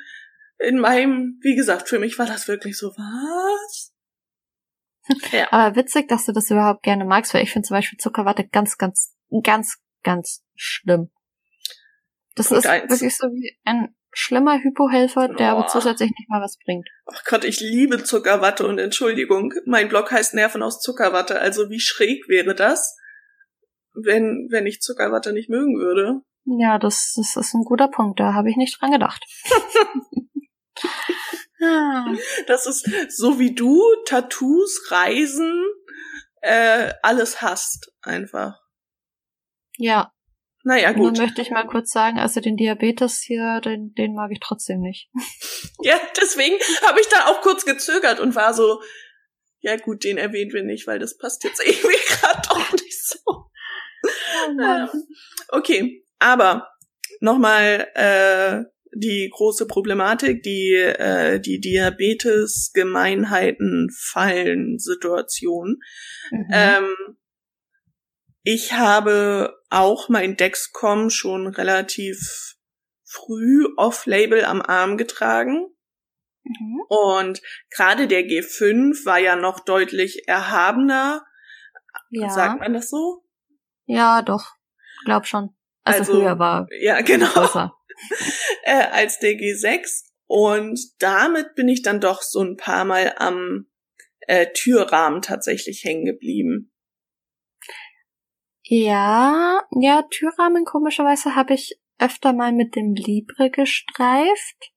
in 0.58 0.78
meinem, 0.78 1.38
wie 1.42 1.54
gesagt, 1.54 1.88
für 1.88 1.98
mich 1.98 2.18
war 2.18 2.26
das 2.26 2.48
wirklich 2.48 2.76
so, 2.76 2.88
was? 2.88 3.92
Ja. 5.32 5.50
Aber 5.50 5.74
witzig, 5.74 6.08
dass 6.08 6.26
du 6.26 6.32
das 6.32 6.50
überhaupt 6.50 6.84
gerne 6.84 7.04
magst, 7.04 7.34
weil 7.34 7.42
ich 7.42 7.50
finde 7.50 7.66
zum 7.66 7.76
Beispiel 7.76 7.98
Zuckerwatte 7.98 8.46
ganz, 8.46 8.78
ganz, 8.78 9.16
ganz, 9.42 9.78
ganz 10.04 10.44
schlimm. 10.54 11.10
Das 12.36 12.48
Punkt 12.48 12.64
ist 12.64 12.70
eins. 12.70 12.90
wirklich 12.90 13.16
so 13.16 13.26
wie 13.28 13.58
ein 13.64 13.94
schlimmer 14.12 14.58
Hypohelfer, 14.62 15.28
der 15.28 15.52
aber 15.52 15.64
Oh. 15.64 15.68
zusätzlich 15.68 16.10
nicht 16.18 16.28
mal 16.28 16.42
was 16.42 16.56
bringt. 16.64 16.88
Ach 17.06 17.22
Gott, 17.24 17.44
ich 17.44 17.60
liebe 17.60 18.02
Zuckerwatte 18.04 18.66
und 18.66 18.78
Entschuldigung, 18.78 19.52
mein 19.66 19.88
Blog 19.88 20.10
heißt 20.10 20.34
Nerven 20.34 20.62
aus 20.62 20.80
Zuckerwatte, 20.80 21.40
also 21.40 21.70
wie 21.70 21.80
schräg 21.80 22.28
wäre 22.28 22.54
das, 22.54 22.96
wenn, 23.94 24.48
wenn 24.50 24.66
ich 24.66 24.80
Zuckerwatte 24.80 25.32
nicht 25.32 25.48
mögen 25.50 25.76
würde? 25.78 26.20
Ja, 26.44 26.78
das, 26.78 27.14
das 27.16 27.36
ist 27.36 27.54
ein 27.54 27.64
guter 27.64 27.88
Punkt, 27.88 28.18
da 28.18 28.34
habe 28.34 28.50
ich 28.50 28.56
nicht 28.56 28.80
dran 28.80 28.90
gedacht. 28.92 29.24
Das 32.46 32.66
ist 32.66 32.88
so 33.10 33.38
wie 33.38 33.54
du 33.54 33.82
Tattoos, 34.06 34.90
Reisen, 34.90 35.62
äh, 36.40 36.92
alles 37.02 37.42
hast 37.42 37.92
einfach. 38.00 38.58
ja, 39.76 40.10
Naja, 40.62 40.92
nur 40.92 41.08
gut. 41.08 41.18
möchte 41.18 41.40
ich 41.40 41.50
mal 41.50 41.66
kurz 41.66 41.90
sagen, 41.90 42.18
also 42.18 42.40
den 42.40 42.56
Diabetes 42.56 43.20
hier, 43.20 43.60
den, 43.64 43.94
den 43.94 44.14
mag 44.14 44.30
ich 44.32 44.40
trotzdem 44.40 44.80
nicht. 44.80 45.10
Ja, 45.82 45.98
deswegen 46.20 46.56
habe 46.86 47.00
ich 47.00 47.08
da 47.08 47.26
auch 47.26 47.40
kurz 47.40 47.64
gezögert 47.64 48.20
und 48.20 48.34
war 48.34 48.52
so, 48.52 48.82
ja 49.60 49.76
gut, 49.76 50.04
den 50.04 50.18
erwähnen 50.18 50.52
wir 50.52 50.62
nicht, 50.62 50.86
weil 50.86 50.98
das 50.98 51.16
passt 51.16 51.42
jetzt 51.44 51.62
irgendwie 51.66 51.96
gerade 52.06 52.42
doch 52.48 52.72
nicht 52.72 53.08
so. 53.08 53.18
Oh. 53.24 54.86
Okay, 55.48 56.04
aber 56.18 56.68
nochmal 57.20 57.88
äh, 57.94 58.64
die 58.92 59.30
große 59.32 59.66
Problematik, 59.66 60.42
die 60.42 60.74
äh, 60.74 61.40
die 61.40 61.60
Diabetes 61.60 62.72
Gemeinheiten 62.74 63.88
Fallen 63.96 64.78
Situation. 64.78 65.78
Mhm. 66.30 66.46
Ähm, 66.52 66.96
ich 68.42 68.72
habe 68.72 69.56
auch 69.70 70.08
mein 70.08 70.36
Dexcom 70.36 71.10
schon 71.10 71.46
relativ 71.46 72.56
früh 73.04 73.66
off-label 73.76 74.44
am 74.44 74.62
Arm 74.62 74.96
getragen. 74.96 75.66
Mhm. 76.44 76.80
Und 76.88 77.42
gerade 77.70 78.06
der 78.06 78.22
G5 78.22 79.04
war 79.04 79.18
ja 79.18 79.36
noch 79.36 79.60
deutlich 79.60 80.26
erhabener. 80.26 81.24
Ja. 82.10 82.30
Sagt 82.30 82.60
man 82.60 82.72
das 82.72 82.88
so? 82.88 83.24
ja, 83.86 84.22
doch. 84.22 84.54
Glaub 85.04 85.26
schon. 85.26 85.50
Also, 85.82 86.12
Also, 86.12 86.22
höher 86.22 86.38
war 86.38 86.68
Ja, 86.80 87.00
genau. 87.00 87.26
äh, 88.62 88.84
als 88.92 89.18
der 89.18 89.32
G6. 89.32 90.04
Und 90.26 90.78
damit 91.00 91.54
bin 91.56 91.68
ich 91.68 91.82
dann 91.82 92.00
doch 92.00 92.22
so 92.22 92.40
ein 92.40 92.56
paar 92.56 92.84
Mal 92.84 93.14
am 93.18 93.66
äh, 94.20 94.46
Türrahmen 94.52 95.22
tatsächlich 95.22 95.82
hängen 95.84 96.04
geblieben. 96.04 96.72
Ja, 98.72 99.64
ja, 99.72 100.04
Türrahmen 100.10 100.64
komischerweise 100.64 101.34
habe 101.34 101.54
ich 101.54 101.80
öfter 101.98 102.32
mal 102.32 102.52
mit 102.52 102.76
dem 102.76 102.94
Libre 102.94 103.50
gestreift. 103.50 104.70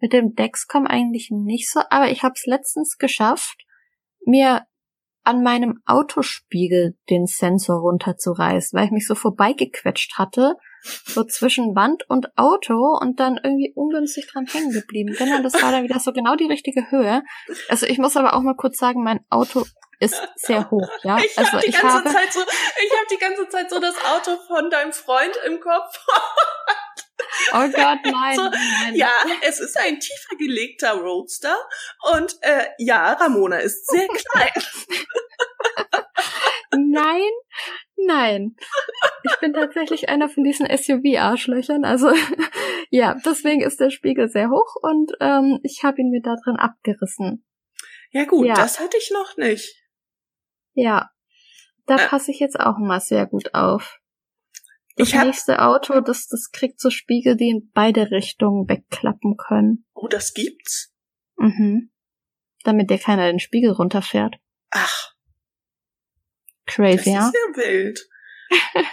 Mit 0.00 0.12
dem 0.12 0.34
Dexcom 0.34 0.84
eigentlich 0.84 1.28
nicht 1.30 1.70
so, 1.70 1.80
aber 1.90 2.10
ich 2.10 2.24
habe 2.24 2.32
es 2.34 2.44
letztens 2.46 2.98
geschafft, 2.98 3.56
mir 4.26 4.66
an 5.22 5.44
meinem 5.44 5.80
Autospiegel 5.86 6.98
den 7.08 7.26
Sensor 7.26 7.78
runterzureißen, 7.82 8.76
weil 8.76 8.86
ich 8.86 8.90
mich 8.90 9.06
so 9.06 9.14
vorbeigequetscht 9.14 10.18
hatte, 10.18 10.56
so 10.82 11.22
zwischen 11.22 11.76
Wand 11.76 12.02
und 12.08 12.36
Auto 12.36 12.98
und 13.00 13.20
dann 13.20 13.38
irgendwie 13.40 13.72
ungünstig 13.76 14.26
dran 14.26 14.46
hängen 14.46 14.72
geblieben 14.72 15.14
bin. 15.16 15.32
Und 15.32 15.44
das 15.44 15.62
war 15.62 15.70
dann 15.70 15.84
wieder 15.84 16.00
so 16.00 16.12
genau 16.12 16.34
die 16.34 16.48
richtige 16.48 16.90
Höhe. 16.90 17.22
Also 17.68 17.86
ich 17.86 17.98
muss 17.98 18.16
aber 18.16 18.34
auch 18.34 18.42
mal 18.42 18.56
kurz 18.56 18.78
sagen, 18.78 19.04
mein 19.04 19.20
Auto 19.28 19.66
ist 20.00 20.20
sehr 20.36 20.70
hoch, 20.70 20.88
ja. 21.02 21.18
Ich 21.18 21.38
also 21.38 21.52
hab 21.52 21.60
die 21.62 21.68
ich 21.68 21.74
ganze 21.80 21.96
habe 21.98 22.08
Zeit 22.10 22.32
so, 22.32 22.40
ich 22.40 22.90
habe 22.96 23.06
die 23.10 23.18
ganze 23.18 23.48
Zeit 23.48 23.70
so 23.70 23.78
das 23.78 23.94
Auto 24.04 24.36
von 24.46 24.68
deinem 24.70 24.92
Freund 24.92 25.36
im 25.46 25.60
Kopf. 25.60 25.98
Oh 27.52 27.68
Gott, 27.68 27.98
nein, 28.04 28.34
So, 28.34 28.42
nein. 28.42 28.94
ja, 28.94 29.10
es 29.42 29.60
ist 29.60 29.76
ein 29.78 30.00
tiefer 30.00 30.36
gelegter 30.38 30.92
Roadster 30.94 31.54
und 32.12 32.34
äh, 32.40 32.64
ja, 32.78 33.12
Ramona 33.12 33.58
ist 33.58 33.86
sehr 33.88 34.06
klein. 34.32 34.50
Nein, 36.72 37.30
nein. 37.96 38.56
Ich 39.24 39.38
bin 39.40 39.52
tatsächlich 39.52 40.08
einer 40.08 40.28
von 40.28 40.44
diesen 40.44 40.66
SUV-Arschlöchern. 40.66 41.84
Also 41.84 42.10
ja, 42.90 43.16
deswegen 43.24 43.60
ist 43.62 43.80
der 43.80 43.90
Spiegel 43.90 44.28
sehr 44.28 44.48
hoch 44.50 44.76
und 44.82 45.12
ähm, 45.20 45.60
ich 45.62 45.82
habe 45.84 46.00
ihn 46.00 46.10
mir 46.10 46.22
da 46.22 46.36
drin 46.42 46.56
abgerissen. 46.56 47.44
Ja 48.12 48.24
gut, 48.24 48.46
Ja. 48.46 48.54
das 48.54 48.80
hatte 48.80 48.96
ich 48.96 49.10
noch 49.10 49.36
nicht. 49.36 49.76
Ja, 50.74 51.10
da 51.86 51.96
Äh. 51.96 52.06
passe 52.08 52.30
ich 52.30 52.38
jetzt 52.40 52.58
auch 52.58 52.78
mal 52.78 53.00
sehr 53.00 53.26
gut 53.26 53.54
auf. 53.54 53.98
Das 54.96 55.08
Ich 55.08 55.14
hab- 55.16 55.26
nächste 55.26 55.62
Auto, 55.62 56.00
das, 56.00 56.26
das 56.28 56.50
kriegt 56.52 56.80
so 56.80 56.90
Spiegel, 56.90 57.36
die 57.36 57.48
in 57.50 57.70
beide 57.72 58.10
Richtungen 58.10 58.68
wegklappen 58.68 59.36
können. 59.36 59.86
Oh, 59.94 60.08
das 60.08 60.34
gibt's. 60.34 60.92
Mhm. 61.36 61.90
Damit 62.64 62.90
dir 62.90 62.98
keiner 62.98 63.26
den 63.30 63.38
Spiegel 63.40 63.70
runterfährt. 63.72 64.36
Ach, 64.70 65.14
das 66.66 66.74
Crazy, 66.76 67.10
ja? 67.12 67.26
ist 67.28 67.34
ja 67.34 67.56
wild. 67.56 68.08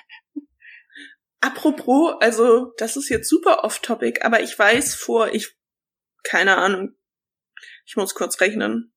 Apropos, 1.40 2.16
also 2.20 2.74
das 2.78 2.96
ist 2.98 3.10
jetzt 3.10 3.30
super 3.30 3.64
off-topic, 3.64 4.24
aber 4.24 4.42
ich 4.42 4.58
weiß 4.58 4.96
vor, 4.96 5.34
ich, 5.34 5.56
keine 6.24 6.58
Ahnung, 6.58 6.96
ich 7.86 7.96
muss 7.96 8.16
kurz 8.16 8.42
rechnen, 8.42 8.94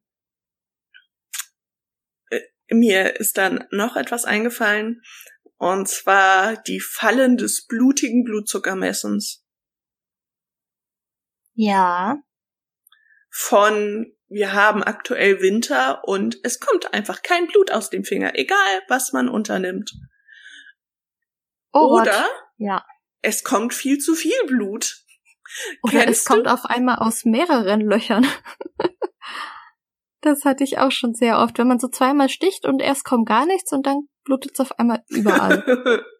äh, 2.30 2.42
mir 2.70 3.20
ist 3.20 3.38
dann 3.38 3.66
noch 3.72 3.96
etwas 3.96 4.26
eingefallen, 4.26 5.02
und 5.58 5.88
zwar 5.88 6.58
die 6.64 6.80
Fallen 6.80 7.38
des 7.38 7.66
blutigen 7.68 8.24
Blutzuckermessens 8.24 9.46
Ja. 11.54 12.18
von 13.30 14.14
wir 14.28 14.54
haben 14.54 14.84
aktuell 14.84 15.42
Winter 15.42 16.04
und 16.08 16.38
es 16.44 16.60
kommt 16.60 16.92
einfach 16.94 17.22
kein 17.22 17.46
Blut 17.48 17.70
aus 17.72 17.92
dem 17.92 18.04
Finger, 18.04 18.32
egal 18.34 18.82
was 18.88 19.14
man 19.14 19.30
unternimmt. 19.30 19.94
Oh, 21.72 22.00
Oder. 22.02 22.28
Ja. 22.58 22.84
es 23.22 23.44
kommt 23.44 23.74
viel 23.74 24.00
zu 24.00 24.16
viel 24.16 24.46
Blut. 24.48 25.03
Oder 25.82 26.00
es 26.00 26.06
Kennst 26.06 26.28
kommt 26.28 26.46
du? 26.48 26.54
auf 26.54 26.66
einmal 26.66 26.98
aus 26.98 27.26
mehreren 27.26 27.82
Löchern. 27.82 28.26
das 30.22 30.46
hatte 30.46 30.64
ich 30.64 30.78
auch 30.78 30.92
schon 30.92 31.14
sehr 31.14 31.40
oft, 31.40 31.58
wenn 31.58 31.68
man 31.68 31.80
so 31.80 31.88
zweimal 31.88 32.30
sticht 32.30 32.66
und 32.66 32.82
erst 32.82 33.04
kommt 33.04 33.28
gar 33.28 33.46
nichts 33.46 33.72
und 33.72 33.86
dann 33.86 34.08
blutet 34.24 34.54
es 34.54 34.60
auf 34.60 34.80
einmal 34.80 35.04
überall. 35.10 36.04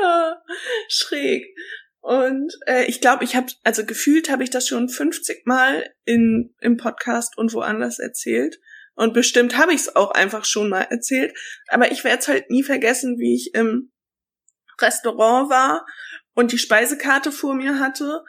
Ah, 0.00 0.34
Schräg. 0.88 1.44
Und 2.00 2.52
äh, 2.66 2.86
ich 2.86 3.00
glaube, 3.00 3.24
ich 3.24 3.36
habe, 3.36 3.46
also 3.64 3.84
gefühlt 3.84 4.30
habe 4.30 4.42
ich 4.42 4.50
das 4.50 4.66
schon 4.66 4.88
50 4.88 5.46
Mal 5.46 5.92
in, 6.04 6.54
im 6.60 6.76
Podcast 6.76 7.36
und 7.36 7.52
woanders 7.52 7.98
erzählt. 7.98 8.58
Und 8.94 9.14
bestimmt 9.14 9.56
habe 9.56 9.72
ich 9.72 9.82
es 9.82 9.94
auch 9.94 10.10
einfach 10.10 10.44
schon 10.44 10.70
mal 10.70 10.82
erzählt. 10.82 11.36
Aber 11.68 11.92
ich 11.92 12.02
werde 12.02 12.18
es 12.18 12.28
halt 12.28 12.50
nie 12.50 12.62
vergessen, 12.62 13.18
wie 13.18 13.34
ich 13.34 13.54
im 13.54 13.92
Restaurant 14.80 15.50
war 15.50 15.86
und 16.38 16.52
die 16.52 16.58
Speisekarte 16.58 17.32
vor 17.32 17.56
mir 17.56 17.80
hatte 17.80 18.22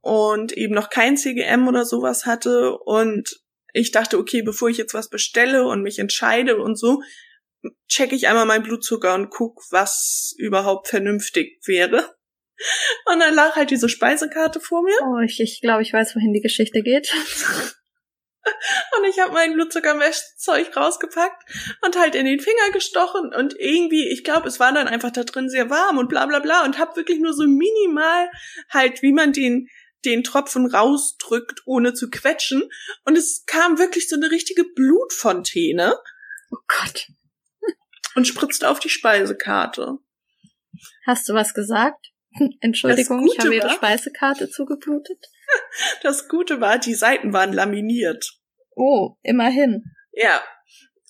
und 0.00 0.52
eben 0.52 0.74
noch 0.74 0.90
kein 0.90 1.16
CGM 1.16 1.66
oder 1.66 1.84
sowas 1.84 2.24
hatte. 2.24 2.78
Und 2.78 3.40
ich 3.72 3.90
dachte, 3.90 4.16
okay, 4.16 4.42
bevor 4.42 4.68
ich 4.68 4.76
jetzt 4.76 4.94
was 4.94 5.10
bestelle 5.10 5.66
und 5.66 5.82
mich 5.82 5.98
entscheide 5.98 6.58
und 6.58 6.78
so, 6.78 7.02
checke 7.88 8.14
ich 8.14 8.28
einmal 8.28 8.46
meinen 8.46 8.62
Blutzucker 8.62 9.12
und 9.16 9.30
guck, 9.30 9.60
was 9.72 10.32
überhaupt 10.38 10.86
vernünftig 10.86 11.58
wäre. 11.66 12.14
Und 13.06 13.18
dann 13.18 13.34
lag 13.34 13.56
halt 13.56 13.72
diese 13.72 13.88
Speisekarte 13.88 14.60
vor 14.60 14.84
mir 14.84 14.94
oh, 15.02 15.18
ich, 15.24 15.40
ich 15.40 15.60
glaube, 15.60 15.82
ich 15.82 15.92
weiß, 15.92 16.14
wohin 16.14 16.32
die 16.32 16.40
Geschichte 16.40 16.82
geht. 16.82 17.12
und 18.98 19.04
ich 19.08 19.18
habe 19.20 19.32
mein 19.32 19.54
Blutzuckermesszeug 19.54 20.76
rausgepackt 20.76 21.42
und 21.82 21.98
halt 21.98 22.14
in 22.14 22.26
den 22.26 22.40
Finger 22.40 22.70
gestochen 22.72 23.32
und 23.34 23.54
irgendwie, 23.58 24.08
ich 24.08 24.24
glaube, 24.24 24.48
es 24.48 24.60
war 24.60 24.72
dann 24.72 24.88
einfach 24.88 25.10
da 25.10 25.24
drin 25.24 25.48
sehr 25.48 25.70
warm 25.70 25.98
und 25.98 26.08
bla 26.08 26.26
bla 26.26 26.38
bla 26.38 26.64
und 26.64 26.78
hab 26.78 26.96
wirklich 26.96 27.20
nur 27.20 27.32
so 27.32 27.44
minimal 27.46 28.30
halt, 28.70 29.02
wie 29.02 29.12
man 29.12 29.32
den 29.32 29.68
den 30.04 30.22
Tropfen 30.22 30.66
rausdrückt, 30.66 31.62
ohne 31.66 31.92
zu 31.92 32.08
quetschen. 32.08 32.62
Und 33.04 33.18
es 33.18 33.42
kam 33.46 33.80
wirklich 33.80 34.08
so 34.08 34.14
eine 34.14 34.30
richtige 34.30 34.62
Blutfontäne 34.62 35.96
Oh 36.50 36.58
Gott. 36.66 37.08
und 38.14 38.26
spritzte 38.26 38.68
auf 38.68 38.80
die 38.80 38.88
Speisekarte. 38.88 39.98
Hast 41.06 41.28
du 41.28 41.34
was 41.34 41.54
gesagt? 41.54 42.06
Entschuldigung, 42.60 43.26
ich 43.26 43.38
habe 43.38 43.54
Ihre 43.54 43.70
Speisekarte 43.70 44.50
zugeblutet. 44.50 45.18
Das 46.02 46.28
Gute 46.28 46.60
war, 46.60 46.78
die 46.78 46.94
Seiten 46.94 47.32
waren 47.32 47.52
laminiert. 47.52 48.37
Oh, 48.78 49.16
immerhin. 49.22 49.82
Ja. 50.12 50.40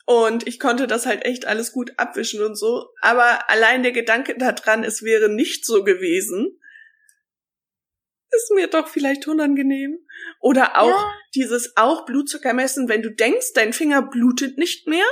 Und 0.07 0.47
ich 0.49 0.59
konnte 0.59 0.87
das 0.87 1.05
halt 1.05 1.27
echt 1.27 1.47
alles 1.47 1.73
gut 1.73 1.93
abwischen 1.99 2.43
und 2.43 2.57
so. 2.57 2.89
Aber 3.03 3.51
allein 3.51 3.83
der 3.83 3.93
Gedanke 3.93 4.37
daran, 4.39 4.83
es 4.85 5.03
wäre 5.03 5.29
nicht 5.29 5.67
so 5.67 5.85
gewesen, 5.85 6.59
ist 8.31 8.51
mir 8.55 8.69
doch 8.69 8.89
vielleicht 8.89 9.29
unangenehm. 9.29 9.99
Oder 10.41 10.79
auch 10.81 10.89
Ja. 10.89 11.13
dieses 11.35 11.77
auch 11.77 12.07
Blutzucker 12.07 12.55
messen, 12.55 12.89
wenn 12.89 13.03
du 13.03 13.11
denkst, 13.11 13.53
dein 13.55 13.75
Finger 13.75 14.01
blutet 14.01 14.57
nicht 14.57 14.87
mehr 14.87 15.07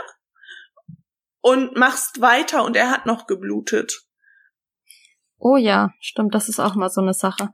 und 1.40 1.76
machst 1.76 2.22
weiter 2.22 2.64
und 2.64 2.74
er 2.74 2.90
hat 2.90 3.04
noch 3.04 3.26
geblutet. 3.26 4.02
Oh 5.38 5.56
ja, 5.58 5.92
stimmt, 6.00 6.34
das 6.34 6.48
ist 6.48 6.58
auch 6.58 6.74
mal 6.74 6.88
so 6.88 7.02
eine 7.02 7.12
Sache. 7.14 7.50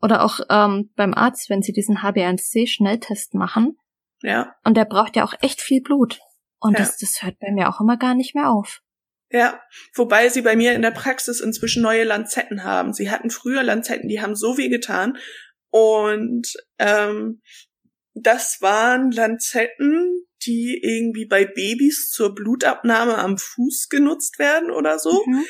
Oder 0.00 0.24
auch 0.24 0.40
ähm, 0.48 0.92
beim 0.96 1.12
Arzt, 1.12 1.50
wenn 1.50 1.60
sie 1.62 1.72
diesen 1.72 1.98
HB1C-Schnelltest 1.98 3.34
machen. 3.34 3.76
Ja. 4.22 4.54
Und 4.64 4.76
der 4.76 4.84
braucht 4.84 5.16
ja 5.16 5.24
auch 5.24 5.34
echt 5.40 5.60
viel 5.60 5.82
Blut. 5.82 6.20
Und 6.58 6.72
Ja. 6.74 6.78
das, 6.80 6.96
das 6.96 7.22
hört 7.22 7.38
bei 7.38 7.52
mir 7.52 7.68
auch 7.68 7.80
immer 7.80 7.96
gar 7.96 8.14
nicht 8.14 8.34
mehr 8.34 8.50
auf. 8.50 8.80
Ja, 9.30 9.60
wobei 9.94 10.28
sie 10.28 10.42
bei 10.42 10.54
mir 10.56 10.74
in 10.74 10.82
der 10.82 10.92
Praxis 10.92 11.40
inzwischen 11.40 11.82
neue 11.82 12.04
Lanzetten 12.04 12.62
haben. 12.62 12.92
Sie 12.92 13.10
hatten 13.10 13.30
früher 13.30 13.62
Lanzetten, 13.62 14.08
die 14.08 14.20
haben 14.20 14.36
so 14.36 14.56
weh 14.56 14.68
getan. 14.68 15.18
Und 15.70 16.54
ähm, 16.78 17.42
das 18.14 18.58
waren 18.60 19.10
Lanzetten, 19.10 20.26
die 20.46 20.80
irgendwie 20.82 21.26
bei 21.26 21.44
Babys 21.44 22.10
zur 22.10 22.34
Blutabnahme 22.34 23.18
am 23.18 23.36
Fuß 23.36 23.88
genutzt 23.88 24.38
werden 24.38 24.70
oder 24.70 24.98
so. 24.98 25.22
Mhm. 25.26 25.44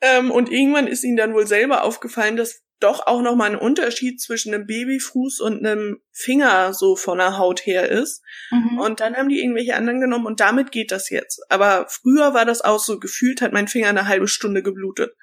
Ähm, 0.00 0.30
und 0.30 0.50
irgendwann 0.50 0.86
ist 0.86 1.04
ihnen 1.04 1.16
dann 1.16 1.34
wohl 1.34 1.46
selber 1.46 1.84
aufgefallen, 1.84 2.36
dass 2.36 2.62
doch 2.80 3.06
auch 3.06 3.22
noch 3.22 3.34
mal 3.36 3.50
ein 3.50 3.58
Unterschied 3.58 4.20
zwischen 4.20 4.54
einem 4.54 4.66
Babyfuß 4.66 5.40
und 5.40 5.64
einem 5.64 6.00
Finger 6.12 6.72
so 6.74 6.96
von 6.96 7.18
der 7.18 7.38
Haut 7.38 7.66
her 7.66 7.88
ist. 7.88 8.22
Mhm. 8.50 8.78
Und 8.78 9.00
dann 9.00 9.16
haben 9.16 9.28
die 9.28 9.40
irgendwelche 9.40 9.74
anderen 9.76 10.00
genommen 10.00 10.26
und 10.26 10.40
damit 10.40 10.70
geht 10.72 10.92
das 10.92 11.10
jetzt. 11.10 11.40
Aber 11.50 11.86
früher 11.88 12.34
war 12.34 12.44
das 12.44 12.60
auch 12.60 12.78
so, 12.78 12.98
gefühlt 12.98 13.42
hat 13.42 13.52
mein 13.52 13.68
Finger 13.68 13.88
eine 13.88 14.06
halbe 14.06 14.28
Stunde 14.28 14.62
geblutet. 14.62 15.14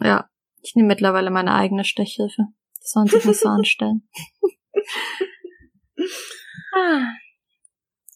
Ja, 0.00 0.28
ich 0.62 0.74
nehme 0.74 0.88
mittlerweile 0.88 1.30
meine 1.30 1.54
eigene 1.54 1.84
Stechhilfe. 1.84 2.42
Die 2.76 2.86
sollen 2.86 3.06
sich 3.08 3.24
nicht 3.24 3.40
so 3.40 3.48
anstellen. 3.50 4.08
ah, 6.74 7.06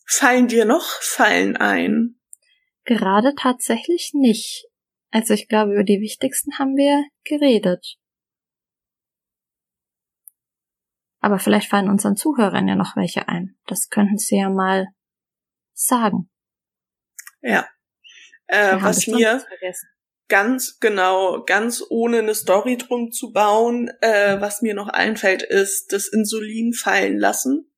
Fallen 0.09 0.49
dir 0.49 0.65
noch 0.65 0.85
Fallen 1.01 1.57
ein? 1.57 2.17
gerade 2.87 3.35
tatsächlich 3.35 4.13
nicht. 4.15 4.67
Also 5.11 5.35
ich 5.35 5.49
glaube, 5.49 5.73
über 5.75 5.85
die 5.85 6.01
wichtigsten 6.01 6.59
haben 6.59 6.77
wir 6.77 7.05
geredet. 7.25 7.97
Aber 11.27 11.41
vielleicht 11.41 11.69
fallen 11.69 11.91
unseren 11.91 12.15
Zuhörern 12.15 12.69
ja 12.69 12.77
noch 12.77 12.95
welche 12.95 13.27
ein. 13.27 13.57
Das 13.67 13.89
könnten 13.89 14.17
sie 14.17 14.37
ja 14.37 14.49
mal 14.49 14.87
sagen. 15.73 16.31
Ja. 17.43 17.67
Äh, 18.47 18.77
was 18.81 19.09
mir 19.09 19.45
ganz 20.29 20.79
genau, 20.79 21.43
ganz 21.43 21.83
ohne 21.91 22.21
eine 22.21 22.37
Story 22.37 22.77
drum 22.77 23.11
zu 23.11 23.33
bauen, 23.33 23.91
äh, 24.03 24.41
was 24.41 24.63
mir 24.63 24.75
noch 24.75 24.87
einfällt, 24.87 25.43
ist 25.43 25.93
das 25.93 26.07
Insulin 26.07 26.73
fallen 26.73 27.19
lassen. 27.19 27.73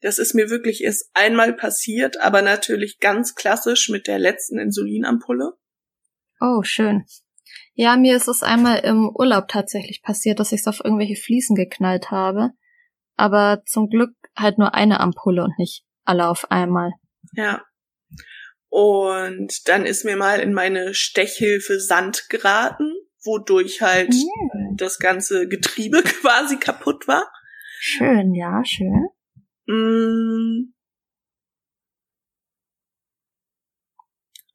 Das 0.00 0.18
ist 0.18 0.32
mir 0.32 0.48
wirklich 0.48 0.82
erst 0.82 1.10
einmal 1.12 1.52
passiert, 1.52 2.18
aber 2.22 2.40
natürlich 2.40 3.00
ganz 3.00 3.34
klassisch 3.34 3.90
mit 3.90 4.06
der 4.06 4.18
letzten 4.18 4.58
Insulinampulle. 4.58 5.52
Oh, 6.40 6.62
schön. 6.62 7.04
Ja, 7.74 7.98
mir 7.98 8.16
ist 8.16 8.28
es 8.28 8.42
einmal 8.42 8.78
im 8.78 9.10
Urlaub 9.14 9.48
tatsächlich 9.48 10.00
passiert, 10.00 10.40
dass 10.40 10.52
ich 10.52 10.60
es 10.60 10.68
auf 10.68 10.80
irgendwelche 10.82 11.16
Fliesen 11.16 11.54
geknallt 11.54 12.10
habe. 12.10 12.52
Aber 13.16 13.62
zum 13.66 13.88
Glück 13.88 14.14
halt 14.36 14.58
nur 14.58 14.74
eine 14.74 15.00
Ampulle 15.00 15.44
und 15.44 15.58
nicht 15.58 15.84
alle 16.04 16.28
auf 16.28 16.50
einmal. 16.50 16.92
Ja. 17.32 17.62
Und 18.68 19.68
dann 19.68 19.86
ist 19.86 20.04
mir 20.04 20.16
mal 20.16 20.40
in 20.40 20.52
meine 20.52 20.94
Stechhilfe 20.94 21.78
Sand 21.78 22.28
geraten, 22.28 22.92
wodurch 23.24 23.80
halt 23.80 24.10
Mm. 24.12 24.76
das 24.76 24.98
ganze 24.98 25.46
Getriebe 25.48 26.02
quasi 26.02 26.58
kaputt 26.58 27.06
war. 27.06 27.30
Schön, 27.78 28.34
ja, 28.34 28.62
schön. 28.64 29.06
Mm. 29.66 30.74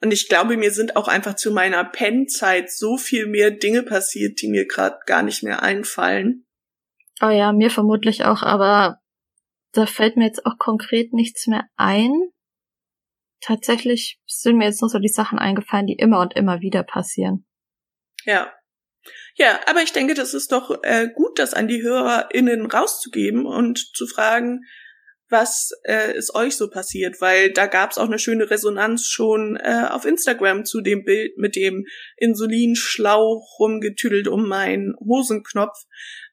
Und 0.02 0.12
ich 0.12 0.30
glaube, 0.30 0.56
mir 0.58 0.72
sind 0.72 0.96
auch 0.96 1.08
einfach 1.08 1.36
zu 1.36 1.52
meiner 1.52 1.84
Pennzeit 1.84 2.72
so 2.72 2.98
viel 2.98 3.26
mehr 3.26 3.52
Dinge 3.52 3.84
passiert, 3.84 4.42
die 4.42 4.48
mir 4.48 4.66
gerade 4.66 4.98
gar 5.06 5.24
nicht 5.24 5.44
mehr 5.44 5.62
einfallen. 5.62 6.46
Oh 7.22 7.30
ja, 7.30 7.52
mir 7.52 7.70
vermutlich 7.70 8.26
auch, 8.26 8.44
aber 8.44 9.00
da 9.74 9.86
fällt 9.86 10.18
mir 10.18 10.26
jetzt 10.26 10.46
auch 10.46 10.58
konkret 10.58 11.14
nichts 11.14 11.48
mehr 11.48 11.66
ein. 11.76 12.12
Tatsächlich 13.42 14.20
sind 14.26 14.58
mir 14.58 14.66
jetzt 14.66 14.82
nur 14.82 14.90
so 14.90 15.00
die 15.00 15.08
Sachen 15.08 15.40
eingefallen, 15.40 15.88
die 15.88 15.96
immer 15.96 16.20
und 16.20 16.36
immer 16.36 16.62
wieder 16.62 16.84
passieren. 16.84 17.46
Ja. 18.26 18.54
Ja, 19.36 19.60
aber 19.68 19.82
ich 19.82 19.94
denke, 19.94 20.14
das 20.14 20.34
ist 20.34 20.52
doch 20.52 20.84
äh, 20.84 21.08
gut, 21.14 21.40
das 21.40 21.54
an 21.54 21.68
die 21.68 21.82
HörerInnen 21.82 22.66
rauszugeben 22.66 23.46
und 23.46 23.80
zu 23.96 24.08
fragen, 24.08 24.62
was 25.30 25.72
äh, 25.84 26.18
ist 26.18 26.34
euch 26.34 26.56
so 26.56 26.70
passiert, 26.70 27.22
weil 27.22 27.52
da 27.54 27.68
gab 27.68 27.92
es 27.92 27.98
auch 27.98 28.08
eine 28.08 28.20
schöne 28.20 28.50
Resonanz 28.50 29.06
schon 29.06 29.58
äh, 29.58 29.86
auf 29.90 30.06
Instagram 30.06 30.66
zu 30.66 30.82
dem 30.82 31.04
Bild 31.04 31.38
mit 31.38 31.56
dem 31.56 31.86
Insulinschlauch 32.18 33.60
rumgetüdelt 33.60 34.28
um 34.28 34.48
meinen 34.48 34.96
Hosenknopf, 35.00 35.78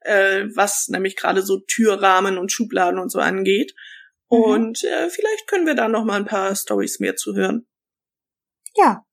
äh, 0.07 0.47
was 0.55 0.89
nämlich 0.89 1.17
gerade 1.17 1.43
so 1.43 1.59
Türrahmen 1.59 2.39
und 2.39 2.53
Schubladen 2.53 3.01
und 3.01 3.11
so 3.11 3.19
angeht. 3.19 3.75
Mhm. 4.31 4.39
Und 4.39 4.85
äh, 4.85 5.11
vielleicht 5.11 5.47
können 5.47 5.67
wir 5.67 5.75
da 5.75 5.89
noch 5.89 6.05
mal 6.05 6.17
ein 6.17 6.25
paar 6.25 6.55
Stories 6.55 7.01
mehr 7.01 7.17
zu 7.17 7.35
hören. 7.35 7.67
Ja. 8.75 9.05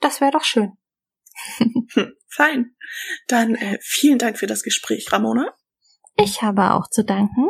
Das 0.00 0.20
wäre 0.20 0.32
doch 0.32 0.44
schön. 0.44 0.72
Hm, 1.58 2.14
fein. 2.26 2.76
Dann 3.28 3.54
äh, 3.54 3.78
vielen 3.80 4.18
Dank 4.18 4.38
für 4.38 4.46
das 4.46 4.62
Gespräch, 4.62 5.10
Ramona. 5.12 5.54
Ich 6.16 6.42
habe 6.42 6.72
auch 6.72 6.88
zu 6.88 7.04
danken. 7.04 7.48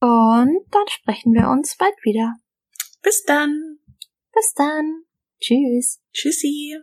Und 0.00 0.66
dann 0.70 0.88
sprechen 0.88 1.32
wir 1.32 1.48
uns 1.48 1.76
bald 1.76 1.94
wieder. 2.02 2.34
Bis 3.02 3.24
dann. 3.24 3.78
Bis 4.32 4.52
dann. 4.54 5.04
Tschüss. 5.40 6.00
Tschüssi. 6.12 6.76